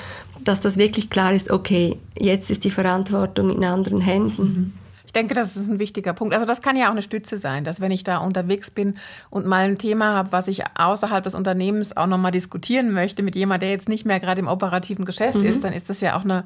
dass 0.44 0.62
das 0.62 0.78
wirklich 0.78 1.12
klar 1.12 1.34
ist, 1.34 1.52
okay, 1.52 1.98
jetzt 2.18 2.50
ist 2.50 2.64
die 2.64 2.72
Verantwortung 2.72 3.52
in 3.52 3.64
anderen 3.64 4.02
Händen. 4.02 4.42
Mhm 4.42 4.74
denke, 5.14 5.34
das 5.34 5.56
ist 5.56 5.68
ein 5.68 5.80
wichtiger 5.80 6.14
Punkt. 6.14 6.34
Also 6.34 6.46
das 6.46 6.62
kann 6.62 6.76
ja 6.76 6.88
auch 6.88 6.92
eine 6.92 7.02
Stütze 7.02 7.38
sein, 7.38 7.64
dass 7.64 7.82
wenn 7.82 7.92
ich 7.92 8.04
da 8.04 8.18
unterwegs 8.18 8.72
bin 8.72 8.98
und 9.30 9.46
mal 9.46 9.66
ein 9.66 9.78
Thema 9.78 10.14
habe, 10.14 10.32
was 10.32 10.48
ich 10.48 10.64
außerhalb 10.78 11.24
des 11.24 11.36
Unternehmens 11.36 11.96
auch 11.96 12.08
nochmal 12.08 12.32
diskutieren 12.32 12.92
möchte 12.92 13.24
mit 13.24 13.36
jemandem, 13.36 13.68
der 13.68 13.72
jetzt 13.72 13.90
nicht 13.90 14.06
mehr 14.06 14.20
gerade 14.20 14.40
im 14.40 14.48
operativen 14.48 15.06
Geschäft 15.06 15.36
mhm. 15.38 15.46
ist, 15.46 15.64
dann 15.64 15.74
ist 15.74 15.90
das 15.90 16.02
ja 16.02 16.18
auch 16.18 16.24
eine 16.24 16.44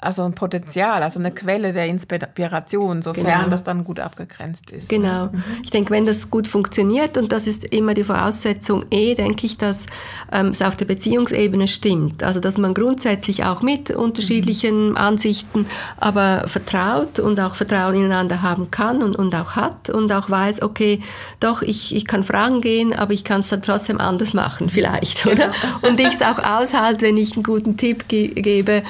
also 0.00 0.24
ein 0.24 0.34
Potenzial, 0.34 1.02
also 1.02 1.18
eine 1.18 1.32
Quelle 1.32 1.72
der 1.72 1.86
Inspiration, 1.86 3.00
sofern 3.00 3.24
genau. 3.24 3.48
das 3.48 3.64
dann 3.64 3.82
gut 3.82 3.98
abgegrenzt 3.98 4.70
ist. 4.70 4.88
Genau. 4.90 5.26
Mhm. 5.26 5.42
Ich 5.62 5.70
denke, 5.70 5.90
wenn 5.90 6.04
das 6.04 6.30
gut 6.30 6.48
funktioniert, 6.48 7.16
und 7.16 7.32
das 7.32 7.46
ist 7.46 7.64
immer 7.64 7.94
die 7.94 8.04
Voraussetzung 8.04 8.84
eh, 8.90 9.14
denke 9.14 9.46
ich, 9.46 9.56
dass 9.56 9.86
ähm, 10.30 10.48
es 10.48 10.60
auf 10.60 10.76
der 10.76 10.84
Beziehungsebene 10.84 11.66
stimmt. 11.66 12.22
Also, 12.22 12.40
dass 12.40 12.58
man 12.58 12.74
grundsätzlich 12.74 13.44
auch 13.44 13.62
mit 13.62 13.90
unterschiedlichen 13.90 14.90
mhm. 14.90 14.96
Ansichten, 14.96 15.66
aber 15.96 16.44
vertraut 16.46 17.18
und 17.18 17.40
auch 17.40 17.54
Vertrauen 17.54 17.94
ineinander 17.94 18.42
haben 18.42 18.70
kann 18.70 19.02
und, 19.02 19.16
und 19.16 19.34
auch 19.34 19.56
hat 19.56 19.88
und 19.88 20.12
auch 20.12 20.28
weiß, 20.28 20.60
okay, 20.60 21.00
doch, 21.40 21.62
ich, 21.62 21.94
ich 21.94 22.06
kann 22.06 22.22
Fragen 22.22 22.60
gehen, 22.60 22.92
aber 22.92 23.14
ich 23.14 23.24
kann 23.24 23.40
es 23.40 23.48
dann 23.48 23.62
trotzdem 23.62 23.98
anders 23.98 24.34
machen, 24.34 24.68
vielleicht, 24.76 25.24
oder? 25.24 25.46
Genau. 25.46 25.88
Und 25.88 26.00
ich 26.00 26.08
es 26.08 26.22
auch 26.22 26.38
aushalte, 26.38 27.06
wenn 27.06 27.16
ich 27.16 27.34
einen 27.34 27.44
guten 27.44 27.78
Tipp 27.78 28.08
ge 28.08 28.28
gebe, 28.28 28.82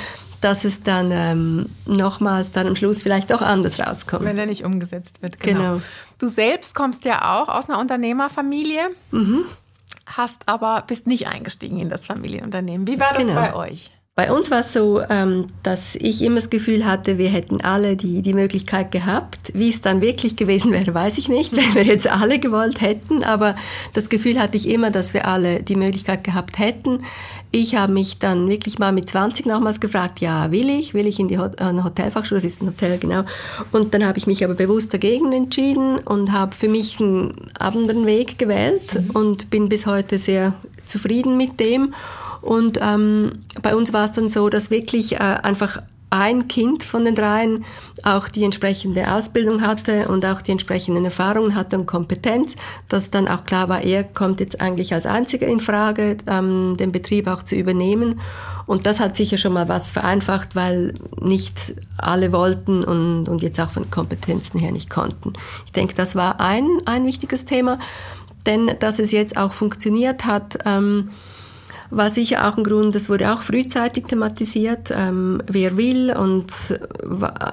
dass 0.47 0.65
es 0.65 0.85
dann 0.85 1.11
ähm, 1.11 1.67
nochmals 1.87 2.53
dann 2.53 2.69
am 2.69 2.77
Schluss 2.77 3.03
vielleicht 3.03 3.33
doch 3.33 3.43
anders 3.43 3.81
rauskommt. 3.81 4.25
Wenn 4.25 4.39
er 4.39 4.47
nicht 4.47 4.65
umgesetzt 4.65 5.21
wird, 5.21 5.41
genau. 5.41 5.59
genau. 5.59 5.83
Du 6.21 6.29
selbst 6.29 6.73
kommst 6.77 7.05
ja 7.05 7.43
auch 7.43 7.49
aus 7.49 7.69
einer 7.69 7.81
Unternehmerfamilie, 7.81 8.91
mhm. 9.11 9.45
hast 10.07 10.43
aber 10.47 10.85
bist 10.87 11.09
nicht 11.09 11.27
eingestiegen 11.27 11.81
in 11.81 11.89
das 11.89 12.07
Familienunternehmen. 12.07 12.87
Wie 12.87 13.01
war 13.01 13.13
das 13.13 13.27
genau. 13.27 13.35
bei 13.35 13.55
euch? 13.57 13.91
Bei 14.15 14.33
uns 14.33 14.51
war 14.51 14.61
es 14.61 14.73
so, 14.73 15.03
ähm, 15.11 15.49
dass 15.63 15.95
ich 15.95 16.23
immer 16.23 16.37
das 16.37 16.49
Gefühl 16.49 16.87
hatte, 16.87 17.19
wir 17.19 17.29
hätten 17.29 17.61
alle 17.61 17.97
die, 17.97 18.23
die 18.23 18.33
Möglichkeit 18.33 18.91
gehabt. 18.91 19.53
Wie 19.53 19.69
es 19.69 19.83
dann 19.83 20.01
wirklich 20.01 20.37
gewesen 20.37 20.73
wäre, 20.73 20.95
weiß 20.95 21.19
ich 21.19 21.29
nicht, 21.29 21.55
wenn 21.55 21.75
wir 21.75 21.85
jetzt 21.85 22.07
alle 22.07 22.39
gewollt 22.39 22.81
hätten. 22.81 23.25
Aber 23.25 23.57
das 23.93 24.09
Gefühl 24.09 24.41
hatte 24.41 24.57
ich 24.57 24.71
immer, 24.71 24.91
dass 24.91 25.13
wir 25.13 25.29
alle 25.29 25.63
die 25.63 25.77
Möglichkeit 25.77 26.25
gehabt 26.25 26.59
hätten. 26.59 27.03
Ich 27.57 27.75
habe 27.75 27.91
mich 27.91 28.19
dann 28.19 28.51
wirklich 28.51 28.79
mal 28.79 28.93
mit 28.93 29.09
20 29.09 29.47
nochmals 29.47 29.81
gefragt, 29.81 30.21
ja, 30.21 30.51
will 30.51 30.69
ich? 30.69 30.93
Will 30.93 31.07
ich 31.07 31.19
in 31.19 31.27
die 31.27 31.39
Hot 31.39 31.59
eine 31.59 31.85
Hotelfachschule? 31.85 32.39
Das 32.39 32.45
ist 32.45 32.61
ein 32.61 32.69
Hotel, 32.69 32.99
genau. 32.99 33.25
Und 33.73 33.95
dann 33.95 34.07
habe 34.07 34.19
ich 34.19 34.27
mich 34.27 34.45
aber 34.45 34.53
bewusst 34.53 34.93
dagegen 34.93 35.33
entschieden 35.33 35.99
und 36.01 36.33
habe 36.33 36.55
für 36.55 36.69
mich 36.69 37.01
einen 37.01 37.33
anderen 37.59 38.05
Weg 38.05 38.39
gewählt 38.39 39.01
mhm. 39.01 39.11
und 39.13 39.49
bin 39.49 39.71
bis 39.71 39.87
heute 39.87 40.19
sehr 40.19 40.53
zufrieden 40.85 41.39
mit 41.39 41.59
dem. 41.59 41.95
Und 42.43 42.79
ähm, 42.83 43.41
bei 43.63 43.75
uns 43.75 43.95
war 43.95 44.05
es 44.05 44.13
dann 44.13 44.29
so, 44.29 44.51
dass 44.51 44.71
wirklich 44.71 45.15
äh, 45.15 45.19
einfach 45.19 45.81
ein 46.17 46.49
Kind 46.49 46.83
von 46.83 47.05
den 47.05 47.15
dreien 47.15 47.65
auch 48.03 48.29
die 48.29 48.45
entsprechende 48.45 49.13
Ausbildung 49.13 49.61
hatte 49.61 50.09
und 50.09 50.25
auch 50.25 50.41
die 50.41 50.53
entsprechenden 50.53 51.05
Erfahrungen 51.05 51.55
hatte 51.55 51.79
und 51.79 51.87
Kompetenz, 51.87 52.57
dass 52.89 53.11
dann 53.11 53.29
auch 53.29 53.45
klar 53.45 53.69
war, 53.69 53.83
er 53.83 54.05
kommt 54.05 54.41
jetzt 54.41 54.61
eigentlich 54.61 54.95
als 54.95 55.07
Einziger 55.07 55.47
in 55.47 55.61
Frage, 55.61 56.17
ähm, 56.27 56.77
den 56.79 56.93
Betrieb 56.93 57.29
auch 57.29 57.43
zu 57.43 57.57
übernehmen. 57.57 58.21
Und 58.67 58.87
das 58.87 58.99
hat 58.99 59.17
sicher 59.17 59.37
schon 59.37 59.53
mal 59.53 59.69
was 59.69 59.91
vereinfacht, 59.91 60.57
weil 60.57 60.95
nicht 61.21 61.75
alle 61.99 62.33
wollten 62.33 62.83
und, 62.83 63.29
und 63.29 63.43
jetzt 63.43 63.61
auch 63.61 63.71
von 63.71 63.91
Kompetenzen 63.91 64.59
her 64.59 64.73
nicht 64.73 64.91
konnten. 64.91 65.35
Ich 65.67 65.73
denke, 65.73 65.95
das 65.95 66.17
war 66.17 66.41
ein, 66.41 66.67
ein 66.85 67.05
wichtiges 67.05 67.45
Thema, 67.45 67.79
denn 68.45 68.71
dass 68.81 68.99
es 68.99 69.13
jetzt 69.13 69.37
auch 69.37 69.53
funktioniert 69.53 70.25
hat, 70.25 70.59
ähm, 70.65 71.11
war 71.91 72.11
sicher 72.11 72.49
auch 72.49 72.57
ein 72.57 72.65
Grund, 72.65 72.95
das 72.95 73.09
wurde 73.09 73.33
auch 73.33 73.43
frühzeitig 73.43 74.07
thematisiert, 74.07 74.91
ähm, 74.91 75.43
wer 75.47 75.77
will 75.77 76.15
und 76.17 76.79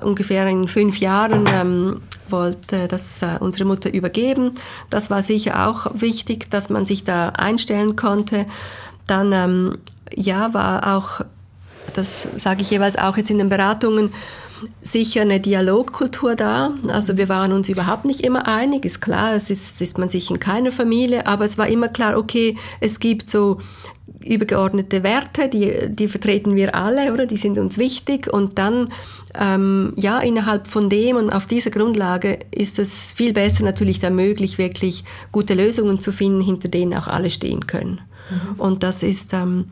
ungefähr 0.03 0.47
in 0.47 0.67
fünf 0.67 0.99
Jahren 0.99 1.45
ähm, 1.47 2.01
wollte 2.29 2.87
das 2.87 3.21
äh, 3.21 3.37
unsere 3.39 3.65
Mutter 3.65 3.93
übergeben. 3.93 4.55
Das 4.89 5.09
war 5.09 5.21
sicher 5.21 5.67
auch 5.69 5.87
wichtig, 5.93 6.49
dass 6.49 6.69
man 6.69 6.85
sich 6.85 7.03
da 7.03 7.29
einstellen 7.29 7.95
konnte. 7.95 8.45
Dann 9.07 9.31
ähm, 9.33 9.77
ja, 10.13 10.53
war 10.53 10.95
auch, 10.95 11.25
das 11.95 12.27
sage 12.37 12.61
ich 12.61 12.71
jeweils 12.71 12.97
auch 12.97 13.17
jetzt 13.17 13.31
in 13.31 13.37
den 13.37 13.49
Beratungen, 13.49 14.11
sicher 14.81 15.21
eine 15.21 15.39
Dialogkultur 15.39 16.35
da. 16.35 16.73
Also 16.87 17.17
wir 17.17 17.29
waren 17.29 17.53
uns 17.53 17.69
überhaupt 17.69 18.05
nicht 18.05 18.21
immer 18.21 18.47
einig. 18.47 18.85
Ist 18.85 19.01
klar, 19.01 19.33
es 19.33 19.49
ist, 19.49 19.81
ist 19.81 19.97
man 19.97 20.09
sich 20.09 20.29
in 20.29 20.39
keiner 20.39 20.71
Familie, 20.71 21.27
aber 21.27 21.45
es 21.45 21.57
war 21.57 21.67
immer 21.67 21.87
klar, 21.87 22.17
okay, 22.17 22.57
es 22.79 22.99
gibt 22.99 23.29
so 23.29 23.59
übergeordnete 24.23 25.03
Werte, 25.03 25.49
die, 25.49 25.89
die 25.89 26.07
vertreten 26.07 26.55
wir 26.55 26.75
alle, 26.75 27.13
oder? 27.13 27.25
Die 27.25 27.37
sind 27.37 27.57
uns 27.57 27.77
wichtig 27.77 28.31
und 28.31 28.57
dann 28.57 28.89
ähm, 29.39 29.93
ja 29.95 30.19
innerhalb 30.19 30.67
von 30.67 30.89
dem 30.89 31.17
und 31.17 31.29
auf 31.29 31.45
dieser 31.45 31.71
Grundlage 31.71 32.39
ist 32.51 32.79
es 32.79 33.11
viel 33.11 33.33
besser 33.33 33.63
natürlich 33.63 33.99
dann 33.99 34.15
möglich, 34.15 34.57
wirklich 34.57 35.03
gute 35.31 35.53
Lösungen 35.53 35.99
zu 35.99 36.11
finden, 36.11 36.41
hinter 36.41 36.69
denen 36.69 36.93
auch 36.93 37.07
alle 37.07 37.29
stehen 37.29 37.67
können. 37.67 38.01
Mhm. 38.29 38.59
Und 38.59 38.83
das 38.83 39.03
ist 39.03 39.33
ähm, 39.33 39.65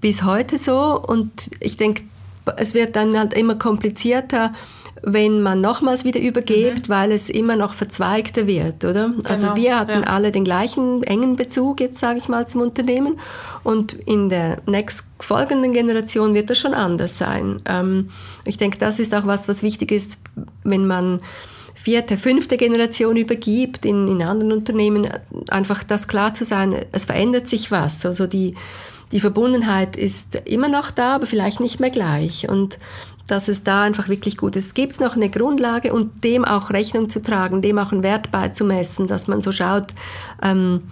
bis 0.00 0.22
heute 0.22 0.58
so 0.58 1.00
und 1.00 1.30
ich 1.60 1.76
denke, 1.76 2.02
es 2.56 2.74
wird 2.74 2.96
dann 2.96 3.18
halt 3.18 3.34
immer 3.34 3.56
komplizierter 3.56 4.52
wenn 5.02 5.42
man 5.42 5.60
nochmals 5.60 6.04
wieder 6.04 6.20
übergibt, 6.20 6.88
mhm. 6.88 6.92
weil 6.92 7.12
es 7.12 7.30
immer 7.30 7.56
noch 7.56 7.72
verzweigter 7.72 8.46
wird, 8.46 8.84
oder? 8.84 9.04
Also 9.04 9.16
genau, 9.16 9.28
also 9.28 9.56
wir 9.56 9.78
hatten 9.78 10.02
ja. 10.02 10.08
alle 10.08 10.32
den 10.32 10.44
gleichen 10.44 11.02
engen 11.02 11.36
Bezug 11.36 11.80
jetzt, 11.80 11.98
sage 11.98 12.18
ich 12.18 12.28
mal, 12.28 12.46
zum 12.46 12.60
Unternehmen 12.62 13.18
und 13.62 13.94
in 13.94 14.28
der 14.28 14.58
nächst 14.66 15.06
folgenden 15.20 15.72
Generation 15.72 16.34
wird 16.34 16.50
das 16.50 16.58
schon 16.58 16.74
anders 16.74 17.18
sein. 17.18 17.60
Ähm, 17.66 18.10
ich 18.44 18.58
denke, 18.58 18.78
das 18.78 18.98
ist 18.98 19.14
auch 19.14 19.26
was, 19.26 19.48
was 19.48 19.62
wichtig 19.62 19.92
ist, 19.92 20.18
wenn 20.64 20.86
man 20.86 21.20
vierte, 21.74 22.18
fünfte 22.18 22.58
Generation 22.58 23.16
übergibt 23.16 23.86
in, 23.86 24.06
in 24.06 24.22
anderen 24.22 24.52
Unternehmen, 24.52 25.08
einfach 25.48 25.82
das 25.82 26.08
klar 26.08 26.34
zu 26.34 26.44
sein, 26.44 26.74
es 26.92 27.06
verändert 27.06 27.48
sich 27.48 27.70
was. 27.70 28.04
Also 28.04 28.26
die, 28.26 28.54
die 29.12 29.20
Verbundenheit 29.20 29.96
ist 29.96 30.36
immer 30.46 30.68
noch 30.68 30.90
da, 30.90 31.16
aber 31.16 31.26
vielleicht 31.26 31.60
nicht 31.60 31.80
mehr 31.80 31.90
gleich. 31.90 32.48
Und 32.48 32.78
dass 33.26 33.48
es 33.48 33.62
da 33.62 33.82
einfach 33.82 34.08
wirklich 34.08 34.36
gut 34.36 34.56
ist. 34.56 34.74
Gibt 34.74 34.92
es 34.92 35.00
noch 35.00 35.14
eine 35.14 35.30
Grundlage 35.30 35.92
und 35.92 36.24
dem 36.24 36.44
auch 36.44 36.70
Rechnung 36.70 37.08
zu 37.08 37.22
tragen, 37.22 37.62
dem 37.62 37.78
auch 37.78 37.92
einen 37.92 38.02
Wert 38.02 38.32
beizumessen, 38.32 39.06
dass 39.06 39.28
man 39.28 39.40
so 39.40 39.52
schaut, 39.52 39.94
ähm, 40.42 40.82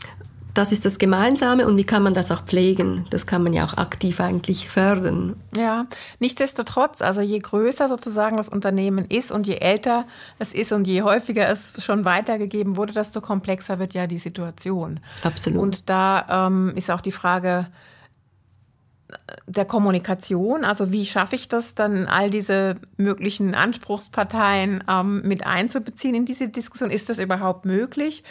das 0.55 0.73
ist 0.73 0.85
das 0.85 0.99
Gemeinsame 0.99 1.67
und 1.69 1.77
wie 1.77 1.85
kann 1.85 2.03
man 2.03 2.15
das 2.15 2.33
auch 2.33 2.43
pflegen? 2.43 3.07
Das 3.11 3.29
kann 3.29 3.45
man 3.45 3.53
ja 3.53 3.65
auch 3.65 3.75
aktiv 3.75 4.21
eigentlich 4.21 4.69
fördern. 4.69 5.37
Ja, 5.57 5.87
nichtsdestotrotz, 6.19 7.01
also 7.01 7.21
je 7.21 7.39
größer 7.39 7.87
sozusagen 7.87 8.37
das 8.37 8.49
Unternehmen 8.49 9.05
ist 9.05 9.31
und 9.31 9.47
je 9.47 9.57
älter 9.57 10.05
es 10.41 10.53
ist 10.53 10.73
und 10.73 10.89
je 10.89 11.03
häufiger 11.03 11.49
es 11.49 11.75
schon 11.85 12.05
weitergegeben 12.05 12.77
wurde, 12.77 12.93
desto 12.93 13.21
komplexer 13.21 13.79
wird 13.79 13.95
ja 13.95 14.09
die 14.09 14.19
Situation. 14.19 14.99
Absolut. 15.23 15.63
Und 15.63 15.89
da 15.89 16.47
ähm, 16.49 16.73
ist 16.75 16.91
auch 16.91 17.03
die 17.03 17.13
Frage, 17.13 17.69
der 19.47 19.65
Kommunikation, 19.65 20.65
also 20.65 20.93
wie 20.93 21.07
schaffe 21.07 21.35
ich 21.35 21.49
das 21.49 21.75
dann, 21.75 22.07
all 22.07 22.31
diese 22.31 22.77
möglichen 22.97 23.55
Anspruchsparteien 23.55 24.85
ähm, 24.89 25.23
mit 25.23 25.47
einzubeziehen 25.47 26.15
in 26.15 26.25
diese 26.25 26.49
Diskussion? 26.49 26.91
Ist 26.91 27.09
das 27.09 27.19
überhaupt 27.19 27.65
möglich? 27.65 28.25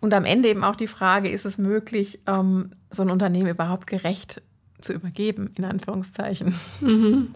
Und 0.00 0.14
am 0.14 0.24
Ende 0.24 0.48
eben 0.48 0.64
auch 0.64 0.76
die 0.76 0.86
Frage, 0.86 1.28
ist 1.28 1.44
es 1.44 1.58
möglich, 1.58 2.20
ähm, 2.26 2.72
so 2.90 3.02
ein 3.02 3.10
Unternehmen 3.10 3.48
überhaupt 3.48 3.86
gerecht 3.86 4.42
zu 4.80 4.92
übergeben, 4.92 5.50
in 5.56 5.64
Anführungszeichen? 5.64 6.54
Mhm. 6.80 7.34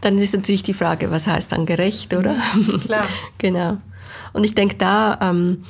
Dann 0.00 0.18
ist 0.18 0.34
natürlich 0.34 0.62
die 0.62 0.74
Frage, 0.74 1.10
was 1.10 1.26
heißt 1.26 1.52
dann 1.52 1.66
gerecht, 1.66 2.14
oder? 2.14 2.36
klar. 2.80 3.06
genau. 3.38 3.78
Und 4.32 4.44
ich 4.44 4.54
denke, 4.54 4.76
da 4.76 5.18
ähm, 5.20 5.64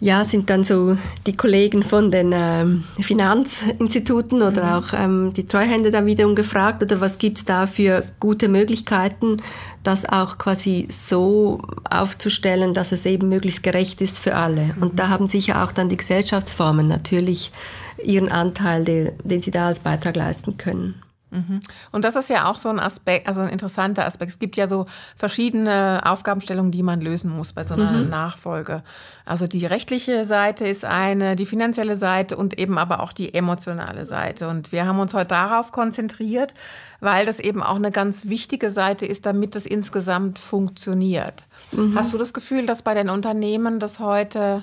ja, 0.00 0.24
sind 0.24 0.50
dann 0.50 0.64
so 0.64 0.98
die 1.26 1.36
Kollegen 1.36 1.82
von 1.82 2.10
den 2.10 2.32
ähm, 2.34 2.84
Finanzinstituten 3.00 4.42
oder 4.42 4.64
mhm. 4.64 4.72
auch 4.72 4.92
ähm, 4.92 5.32
die 5.34 5.46
Treuhänder 5.46 5.90
dann 5.90 6.06
wiederum 6.06 6.34
gefragt, 6.34 6.82
oder 6.82 7.00
was 7.00 7.18
gibt 7.18 7.38
es 7.38 7.44
da 7.44 7.66
für 7.66 8.04
gute 8.20 8.48
Möglichkeiten, 8.48 9.38
das 9.82 10.04
auch 10.04 10.38
quasi 10.38 10.86
so 10.90 11.60
aufzustellen, 11.88 12.74
dass 12.74 12.92
es 12.92 13.06
eben 13.06 13.28
möglichst 13.28 13.62
gerecht 13.62 14.00
ist 14.00 14.18
für 14.18 14.36
alle. 14.36 14.74
Mhm. 14.76 14.82
Und 14.82 14.98
da 14.98 15.08
haben 15.08 15.28
sicher 15.28 15.64
auch 15.64 15.72
dann 15.72 15.88
die 15.88 15.96
Gesellschaftsformen 15.96 16.88
natürlich 16.88 17.52
ihren 18.02 18.28
Anteil, 18.28 18.84
den, 18.84 19.12
den 19.22 19.42
sie 19.42 19.52
da 19.52 19.68
als 19.68 19.80
Beitrag 19.80 20.16
leisten 20.16 20.56
können. 20.56 21.03
Und 21.92 22.04
das 22.04 22.16
ist 22.16 22.30
ja 22.30 22.48
auch 22.48 22.56
so 22.56 22.68
ein 22.68 22.78
Aspekt, 22.78 23.28
also 23.28 23.40
ein 23.40 23.48
interessanter 23.48 24.06
Aspekt. 24.06 24.30
Es 24.30 24.38
gibt 24.38 24.56
ja 24.56 24.66
so 24.66 24.86
verschiedene 25.16 26.02
Aufgabenstellungen, 26.04 26.70
die 26.70 26.82
man 26.82 27.00
lösen 27.00 27.30
muss 27.30 27.52
bei 27.52 27.64
so 27.64 27.74
einer 27.74 27.92
mhm. 27.92 28.08
Nachfolge. 28.08 28.82
Also 29.26 29.46
die 29.46 29.64
rechtliche 29.66 30.24
Seite 30.24 30.66
ist 30.66 30.84
eine, 30.84 31.34
die 31.34 31.46
finanzielle 31.46 31.94
Seite 31.94 32.36
und 32.36 32.58
eben 32.58 32.78
aber 32.78 33.00
auch 33.00 33.12
die 33.12 33.34
emotionale 33.34 34.06
Seite. 34.06 34.48
Und 34.48 34.70
wir 34.70 34.86
haben 34.86 34.98
uns 34.98 35.14
heute 35.14 35.28
darauf 35.28 35.72
konzentriert, 35.72 36.54
weil 37.00 37.26
das 37.26 37.40
eben 37.40 37.62
auch 37.62 37.76
eine 37.76 37.90
ganz 37.90 38.26
wichtige 38.26 38.70
Seite 38.70 39.06
ist, 39.06 39.26
damit 39.26 39.56
es 39.56 39.66
insgesamt 39.66 40.38
funktioniert. 40.38 41.44
Mhm. 41.72 41.96
Hast 41.96 42.12
du 42.12 42.18
das 42.18 42.32
Gefühl, 42.32 42.66
dass 42.66 42.82
bei 42.82 42.94
den 42.94 43.08
Unternehmen 43.08 43.78
das 43.80 43.98
heute 43.98 44.62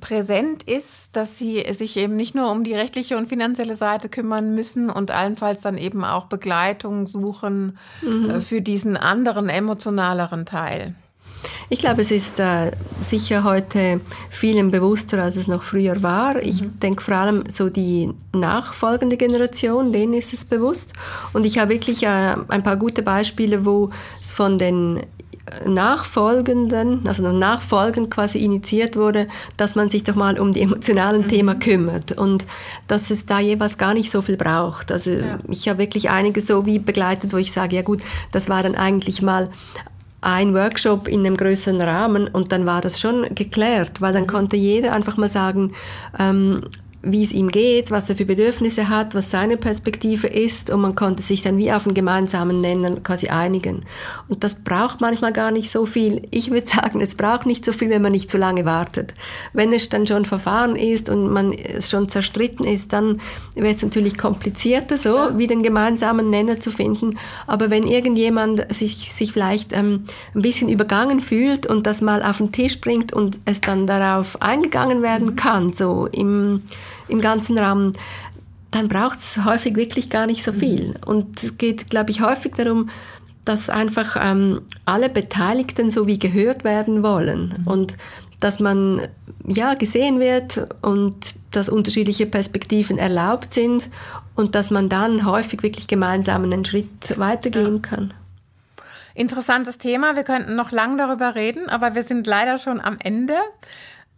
präsent 0.00 0.62
ist, 0.64 1.16
dass 1.16 1.38
sie 1.38 1.64
sich 1.72 1.96
eben 1.96 2.16
nicht 2.16 2.34
nur 2.34 2.50
um 2.50 2.64
die 2.64 2.74
rechtliche 2.74 3.16
und 3.16 3.28
finanzielle 3.28 3.76
Seite 3.76 4.08
kümmern 4.08 4.54
müssen 4.54 4.90
und 4.90 5.10
allenfalls 5.10 5.62
dann 5.62 5.78
eben 5.78 6.04
auch 6.04 6.26
Begleitung 6.26 7.06
suchen 7.06 7.78
mhm. 8.02 8.30
Äh, 8.30 8.40
für 8.40 8.60
diesen 8.60 8.96
anderen 8.96 9.48
emotionaleren 9.48 10.46
Teil. 10.46 10.94
Ich 11.68 11.78
glaube, 11.78 12.00
es 12.00 12.10
ist 12.10 12.40
äh, 12.40 12.72
sicher 13.00 13.44
heute 13.44 14.00
vielen 14.28 14.70
bewusster, 14.70 15.22
als 15.22 15.36
es 15.36 15.46
noch 15.46 15.62
früher 15.62 16.02
war. 16.02 16.36
Ich 16.42 16.62
mhm. 16.62 16.80
denke 16.80 17.02
vor 17.02 17.14
allem 17.14 17.44
so 17.48 17.68
die 17.70 18.12
nachfolgende 18.32 19.16
Generation, 19.16 19.92
denen 19.92 20.14
ist 20.14 20.32
es 20.32 20.44
bewusst. 20.44 20.92
Und 21.32 21.46
ich 21.46 21.58
habe 21.58 21.70
wirklich 21.70 22.02
äh, 22.02 22.36
ein 22.48 22.62
paar 22.62 22.76
gute 22.76 23.02
Beispiele, 23.02 23.64
wo 23.64 23.90
es 24.20 24.32
von 24.32 24.58
den 24.58 25.00
Nachfolgenden, 25.66 27.06
also 27.06 27.30
nachfolgend 27.32 28.10
quasi 28.10 28.38
initiiert 28.38 28.96
wurde, 28.96 29.28
dass 29.56 29.74
man 29.74 29.90
sich 29.90 30.04
doch 30.04 30.14
mal 30.14 30.38
um 30.38 30.52
die 30.52 30.62
emotionalen 30.62 31.22
mhm. 31.22 31.28
Themen 31.28 31.58
kümmert 31.58 32.12
und 32.12 32.46
dass 32.88 33.10
es 33.10 33.26
da 33.26 33.40
jeweils 33.40 33.78
gar 33.78 33.94
nicht 33.94 34.10
so 34.10 34.22
viel 34.22 34.36
braucht. 34.36 34.92
Also 34.92 35.10
ja. 35.10 35.38
ich 35.48 35.68
habe 35.68 35.78
wirklich 35.78 36.10
einige 36.10 36.40
so 36.40 36.66
wie 36.66 36.78
begleitet, 36.78 37.32
wo 37.32 37.36
ich 37.36 37.52
sage, 37.52 37.76
ja 37.76 37.82
gut, 37.82 38.02
das 38.32 38.48
war 38.48 38.62
dann 38.62 38.74
eigentlich 38.74 39.22
mal 39.22 39.50
ein 40.20 40.54
Workshop 40.54 41.08
in 41.08 41.20
einem 41.20 41.36
größeren 41.36 41.80
Rahmen 41.80 42.28
und 42.28 42.52
dann 42.52 42.66
war 42.66 42.80
das 42.80 43.00
schon 43.00 43.34
geklärt, 43.34 44.00
weil 44.00 44.12
dann 44.12 44.24
mhm. 44.24 44.28
konnte 44.28 44.56
jeder 44.56 44.92
einfach 44.92 45.16
mal 45.16 45.28
sagen, 45.28 45.72
ähm, 46.18 46.62
wie 47.02 47.24
es 47.24 47.32
ihm 47.32 47.48
geht, 47.48 47.90
was 47.90 48.10
er 48.10 48.16
für 48.16 48.26
Bedürfnisse 48.26 48.90
hat, 48.90 49.14
was 49.14 49.30
seine 49.30 49.56
Perspektive 49.56 50.26
ist 50.26 50.70
und 50.70 50.82
man 50.82 50.94
konnte 50.94 51.22
sich 51.22 51.40
dann 51.40 51.56
wie 51.56 51.72
auf 51.72 51.86
einen 51.86 51.94
gemeinsamen 51.94 52.60
Nenner 52.60 52.96
quasi 53.00 53.28
einigen. 53.28 53.80
Und 54.28 54.44
das 54.44 54.56
braucht 54.56 55.00
manchmal 55.00 55.32
gar 55.32 55.50
nicht 55.50 55.70
so 55.70 55.86
viel. 55.86 56.28
Ich 56.30 56.50
würde 56.50 56.66
sagen, 56.74 57.00
es 57.00 57.14
braucht 57.14 57.46
nicht 57.46 57.64
so 57.64 57.72
viel, 57.72 57.88
wenn 57.88 58.02
man 58.02 58.12
nicht 58.12 58.30
zu 58.30 58.36
lange 58.36 58.66
wartet. 58.66 59.14
Wenn 59.54 59.72
es 59.72 59.88
dann 59.88 60.06
schon 60.06 60.26
verfahren 60.26 60.76
ist 60.76 61.08
und 61.08 61.32
man 61.32 61.52
es 61.52 61.88
schon 61.88 62.10
zerstritten 62.10 62.66
ist, 62.66 62.92
dann 62.92 63.20
wird 63.54 63.76
es 63.76 63.82
natürlich 63.82 64.18
komplizierter, 64.18 64.98
so 64.98 65.38
wie 65.38 65.46
den 65.46 65.62
gemeinsamen 65.62 66.28
Nenner 66.28 66.60
zu 66.60 66.70
finden. 66.70 67.16
Aber 67.46 67.70
wenn 67.70 67.86
irgendjemand 67.86 68.72
sich, 68.74 69.10
sich 69.10 69.32
vielleicht 69.32 69.72
ähm, 69.72 70.04
ein 70.34 70.42
bisschen 70.42 70.68
übergangen 70.68 71.20
fühlt 71.20 71.66
und 71.66 71.86
das 71.86 72.02
mal 72.02 72.22
auf 72.22 72.38
den 72.38 72.52
Tisch 72.52 72.78
bringt 72.80 73.14
und 73.14 73.38
es 73.46 73.62
dann 73.62 73.86
darauf 73.86 74.42
eingegangen 74.42 75.00
werden 75.00 75.34
kann, 75.34 75.72
so 75.72 76.06
im 76.12 76.62
im 77.10 77.20
ganzen 77.20 77.58
Rahmen, 77.58 77.92
dann 78.70 78.88
braucht 78.88 79.18
es 79.18 79.44
häufig 79.44 79.76
wirklich 79.76 80.10
gar 80.10 80.26
nicht 80.26 80.42
so 80.42 80.52
viel. 80.52 80.94
Und 81.04 81.42
es 81.42 81.58
geht, 81.58 81.90
glaube 81.90 82.10
ich, 82.10 82.20
häufig 82.20 82.54
darum, 82.54 82.88
dass 83.44 83.68
einfach 83.68 84.16
ähm, 84.20 84.62
alle 84.84 85.08
Beteiligten 85.08 85.90
so 85.90 86.06
wie 86.06 86.18
gehört 86.18 86.62
werden 86.62 87.02
wollen 87.02 87.54
mhm. 87.58 87.66
und 87.66 87.96
dass 88.38 88.60
man 88.60 89.02
ja 89.46 89.74
gesehen 89.74 90.20
wird 90.20 90.66
und 90.82 91.34
dass 91.50 91.68
unterschiedliche 91.68 92.26
Perspektiven 92.26 92.96
erlaubt 92.96 93.52
sind 93.52 93.90
und 94.34 94.54
dass 94.54 94.70
man 94.70 94.88
dann 94.88 95.26
häufig 95.26 95.62
wirklich 95.62 95.88
gemeinsam 95.88 96.44
einen 96.44 96.64
Schritt 96.64 97.18
weitergehen 97.18 97.82
ja. 97.82 97.88
kann. 97.88 98.14
Interessantes 99.14 99.78
Thema. 99.78 100.16
Wir 100.16 100.22
könnten 100.22 100.54
noch 100.54 100.70
lang 100.70 100.96
darüber 100.96 101.34
reden, 101.34 101.68
aber 101.68 101.94
wir 101.94 102.02
sind 102.02 102.26
leider 102.26 102.58
schon 102.58 102.80
am 102.80 102.96
Ende. 103.00 103.34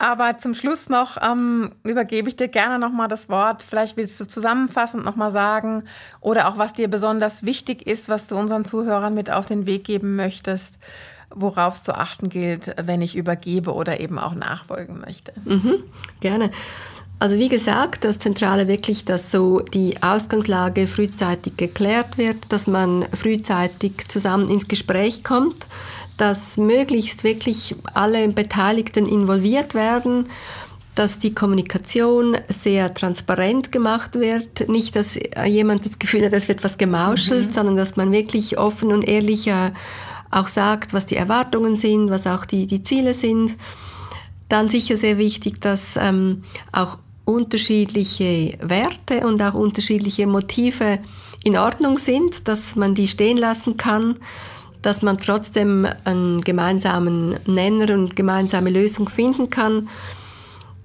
Aber 0.02 0.36
zum 0.36 0.54
Schluss 0.54 0.88
noch 0.88 1.16
ähm, 1.22 1.70
übergebe 1.84 2.28
ich 2.28 2.34
dir 2.34 2.48
gerne 2.48 2.80
nochmal 2.80 3.06
das 3.06 3.28
Wort. 3.28 3.62
Vielleicht 3.62 3.96
willst 3.96 4.18
du 4.18 4.24
zusammenfassend 4.24 5.04
nochmal 5.04 5.30
sagen 5.30 5.84
oder 6.20 6.48
auch, 6.48 6.58
was 6.58 6.72
dir 6.72 6.88
besonders 6.88 7.44
wichtig 7.44 7.86
ist, 7.86 8.08
was 8.08 8.26
du 8.26 8.34
unseren 8.34 8.64
Zuhörern 8.64 9.14
mit 9.14 9.30
auf 9.30 9.46
den 9.46 9.64
Weg 9.64 9.84
geben 9.84 10.16
möchtest, 10.16 10.80
worauf 11.32 11.74
es 11.74 11.84
zu 11.84 11.94
achten 11.94 12.30
gilt, 12.30 12.74
wenn 12.84 13.00
ich 13.00 13.14
übergebe 13.14 13.72
oder 13.72 14.00
eben 14.00 14.18
auch 14.18 14.34
nachfolgen 14.34 14.98
möchte. 14.98 15.34
Mhm, 15.44 15.84
gerne. 16.18 16.50
Also 17.20 17.38
wie 17.38 17.48
gesagt, 17.48 18.02
das 18.02 18.18
Zentrale 18.18 18.66
wirklich, 18.66 19.04
dass 19.04 19.30
so 19.30 19.60
die 19.60 20.02
Ausgangslage 20.02 20.88
frühzeitig 20.88 21.56
geklärt 21.56 22.18
wird, 22.18 22.38
dass 22.48 22.66
man 22.66 23.04
frühzeitig 23.14 24.08
zusammen 24.08 24.50
ins 24.50 24.66
Gespräch 24.66 25.22
kommt 25.22 25.68
dass 26.22 26.56
möglichst 26.56 27.24
wirklich 27.24 27.74
alle 27.94 28.28
Beteiligten 28.28 29.08
involviert 29.08 29.74
werden, 29.74 30.26
dass 30.94 31.18
die 31.18 31.34
Kommunikation 31.34 32.36
sehr 32.46 32.94
transparent 32.94 33.72
gemacht 33.72 34.14
wird. 34.14 34.68
Nicht, 34.68 34.94
dass 34.94 35.18
jemand 35.44 35.84
das 35.84 35.98
Gefühl 35.98 36.24
hat, 36.24 36.32
es 36.32 36.46
wird 36.46 36.62
was 36.62 36.78
gemauschelt, 36.78 37.48
mhm. 37.48 37.52
sondern 37.52 37.76
dass 37.76 37.96
man 37.96 38.12
wirklich 38.12 38.56
offen 38.56 38.92
und 38.92 39.02
ehrlich 39.02 39.50
auch 40.30 40.46
sagt, 40.46 40.94
was 40.94 41.06
die 41.06 41.16
Erwartungen 41.16 41.74
sind, 41.74 42.08
was 42.08 42.28
auch 42.28 42.44
die, 42.44 42.68
die 42.68 42.84
Ziele 42.84 43.14
sind. 43.14 43.56
Dann 44.48 44.68
sicher 44.68 44.96
sehr 44.96 45.18
wichtig, 45.18 45.60
dass 45.60 45.96
ähm, 45.96 46.44
auch 46.70 46.98
unterschiedliche 47.24 48.56
Werte 48.60 49.26
und 49.26 49.42
auch 49.42 49.54
unterschiedliche 49.54 50.28
Motive 50.28 51.00
in 51.42 51.56
Ordnung 51.56 51.98
sind, 51.98 52.46
dass 52.46 52.76
man 52.76 52.94
die 52.94 53.08
stehen 53.08 53.38
lassen 53.38 53.76
kann 53.76 54.18
dass 54.82 55.02
man 55.02 55.18
trotzdem 55.18 55.86
einen 56.04 56.42
gemeinsamen 56.42 57.36
Nenner 57.46 57.94
und 57.94 58.16
gemeinsame 58.16 58.70
Lösung 58.70 59.08
finden 59.08 59.48
kann. 59.48 59.88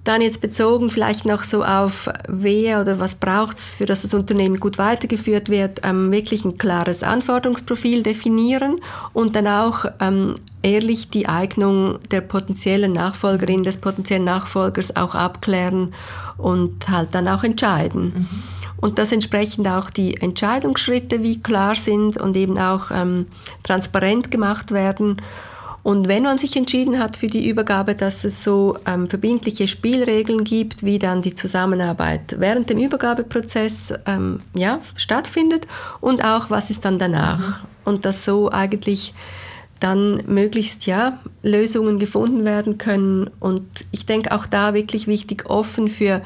Dann 0.04 0.22
jetzt 0.22 0.40
bezogen 0.40 0.90
vielleicht 0.90 1.26
noch 1.26 1.42
so 1.42 1.64
auf 1.64 2.08
wer 2.28 2.80
oder 2.80 2.98
was 2.98 3.16
braucht 3.16 3.58
es, 3.58 3.74
für 3.74 3.84
dass 3.84 4.02
das 4.02 4.14
Unternehmen 4.14 4.58
gut 4.58 4.78
weitergeführt 4.78 5.50
wird, 5.50 5.80
ähm, 5.82 6.10
wirklich 6.10 6.46
ein 6.46 6.56
klares 6.56 7.02
Anforderungsprofil 7.02 8.04
definieren 8.04 8.80
und 9.12 9.36
dann 9.36 9.46
auch 9.46 9.84
ähm, 10.00 10.36
ehrlich 10.62 11.10
die 11.10 11.28
Eignung 11.28 11.98
der 12.10 12.22
potenziellen 12.22 12.92
Nachfolgerin, 12.92 13.64
des 13.64 13.76
potenziellen 13.76 14.24
Nachfolgers 14.24 14.96
auch 14.96 15.14
abklären 15.14 15.92
und 16.38 16.88
halt 16.88 17.08
dann 17.14 17.28
auch 17.28 17.44
entscheiden. 17.44 18.04
Mhm 18.04 18.57
und 18.80 18.98
dass 18.98 19.12
entsprechend 19.12 19.68
auch 19.68 19.90
die 19.90 20.20
Entscheidungsschritte 20.20 21.22
wie 21.22 21.40
klar 21.40 21.74
sind 21.74 22.16
und 22.16 22.36
eben 22.36 22.58
auch 22.58 22.90
ähm, 22.90 23.26
transparent 23.64 24.30
gemacht 24.30 24.70
werden. 24.70 25.20
Und 25.82 26.08
wenn 26.08 26.24
man 26.24 26.38
sich 26.38 26.56
entschieden 26.56 26.98
hat 26.98 27.16
für 27.16 27.28
die 27.28 27.48
Übergabe, 27.48 27.94
dass 27.94 28.24
es 28.24 28.44
so 28.44 28.76
ähm, 28.84 29.08
verbindliche 29.08 29.68
Spielregeln 29.68 30.44
gibt, 30.44 30.84
wie 30.84 30.98
dann 30.98 31.22
die 31.22 31.34
Zusammenarbeit 31.34 32.36
während 32.38 32.68
dem 32.68 32.78
Übergabeprozess 32.78 33.94
ähm, 34.06 34.40
ja, 34.54 34.80
stattfindet 34.96 35.66
und 36.00 36.24
auch 36.24 36.50
was 36.50 36.70
ist 36.70 36.84
dann 36.84 36.98
danach. 36.98 37.38
Mhm. 37.38 37.54
Und 37.84 38.04
dass 38.04 38.24
so 38.24 38.50
eigentlich 38.50 39.14
dann 39.80 40.22
möglichst 40.26 40.86
ja 40.86 41.20
Lösungen 41.42 41.98
gefunden 41.98 42.44
werden 42.44 42.78
können. 42.78 43.30
Und 43.40 43.86
ich 43.92 44.04
denke 44.06 44.32
auch 44.32 44.46
da 44.46 44.74
wirklich 44.74 45.06
wichtig, 45.06 45.48
offen 45.48 45.88
für 45.88 46.20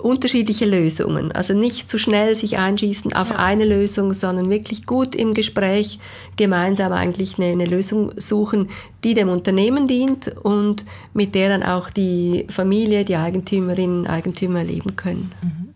unterschiedliche 0.00 0.66
Lösungen. 0.66 1.32
Also 1.32 1.54
nicht 1.54 1.90
zu 1.90 1.98
schnell 1.98 2.36
sich 2.36 2.58
einschießen 2.58 3.12
auf 3.12 3.30
ja. 3.30 3.36
eine 3.36 3.64
Lösung, 3.64 4.12
sondern 4.12 4.50
wirklich 4.50 4.86
gut 4.86 5.14
im 5.14 5.34
Gespräch 5.34 5.98
gemeinsam 6.36 6.92
eigentlich 6.92 7.38
eine, 7.38 7.52
eine, 7.52 7.66
Lösung 7.66 8.12
suchen, 8.16 8.68
die 9.04 9.14
dem 9.14 9.28
Unternehmen 9.28 9.86
dient 9.86 10.34
und 10.42 10.84
mit 11.14 11.34
der 11.34 11.48
dann 11.48 11.62
auch 11.62 11.90
die 11.90 12.46
Familie, 12.48 13.04
die 13.04 13.16
Eigentümerinnen, 13.16 14.06
Eigentümer 14.06 14.64
leben 14.64 14.96
können. 14.96 15.30
Mhm. 15.42 15.69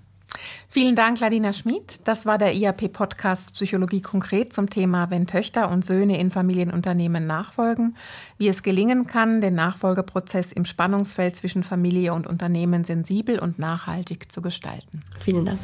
Vielen 0.75 0.97
Dank, 0.97 1.21
Ladina 1.21 1.53
Schmid. 1.53 2.01
Das 2.03 2.27
war 2.27 2.37
der 2.37 2.53
IAP-Podcast 2.53 3.53
Psychologie 3.53 4.03
konkret 4.03 4.53
zum 4.53 4.69
Thema, 4.69 5.09
wenn 5.09 5.29
Töchter 5.29 5.71
und 5.71 5.85
Söhne 5.85 6.19
in 6.19 6.33
Familienunternehmen 6.33 7.29
nachfolgen, 7.29 7.97
wie 8.39 8.49
es 8.49 8.65
gelingen 8.65 9.07
kann, 9.07 9.41
den 9.41 9.55
Nachfolgeprozess 9.55 10.51
im 10.51 10.65
Spannungsfeld 10.65 11.37
zwischen 11.37 11.63
Familie 11.63 12.13
und 12.13 12.27
Unternehmen 12.27 12.83
sensibel 12.83 13.39
und 13.39 13.61
nachhaltig 13.61 14.33
zu 14.33 14.43
gestalten. 14.43 15.05
Vielen 15.17 15.45
Dank. 15.45 15.61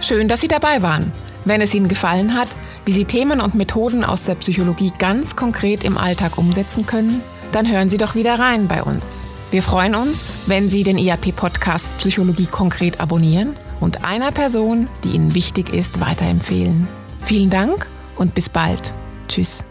Schön, 0.00 0.26
dass 0.26 0.40
Sie 0.40 0.48
dabei 0.48 0.82
waren. 0.82 1.12
Wenn 1.44 1.60
es 1.60 1.72
Ihnen 1.72 1.86
gefallen 1.86 2.34
hat, 2.34 2.48
wie 2.86 2.92
Sie 2.92 3.04
Themen 3.04 3.40
und 3.40 3.54
Methoden 3.54 4.02
aus 4.02 4.24
der 4.24 4.34
Psychologie 4.34 4.92
ganz 4.98 5.36
konkret 5.36 5.84
im 5.84 5.96
Alltag 5.96 6.36
umsetzen 6.36 6.84
können, 6.84 7.22
dann 7.52 7.70
hören 7.70 7.88
Sie 7.88 7.96
doch 7.96 8.16
wieder 8.16 8.40
rein 8.40 8.66
bei 8.66 8.82
uns. 8.82 9.28
Wir 9.52 9.62
freuen 9.62 9.94
uns, 9.94 10.32
wenn 10.46 10.68
Sie 10.68 10.82
den 10.82 10.98
IAP-Podcast 10.98 11.96
Psychologie 11.98 12.46
konkret 12.46 12.98
abonnieren 12.98 13.54
und 13.80 14.04
einer 14.04 14.32
Person, 14.32 14.88
die 15.04 15.10
Ihnen 15.10 15.34
wichtig 15.34 15.72
ist, 15.72 16.00
weiterempfehlen. 16.00 16.88
Vielen 17.24 17.50
Dank 17.50 17.88
und 18.16 18.34
bis 18.34 18.48
bald. 18.48 18.92
Tschüss. 19.28 19.64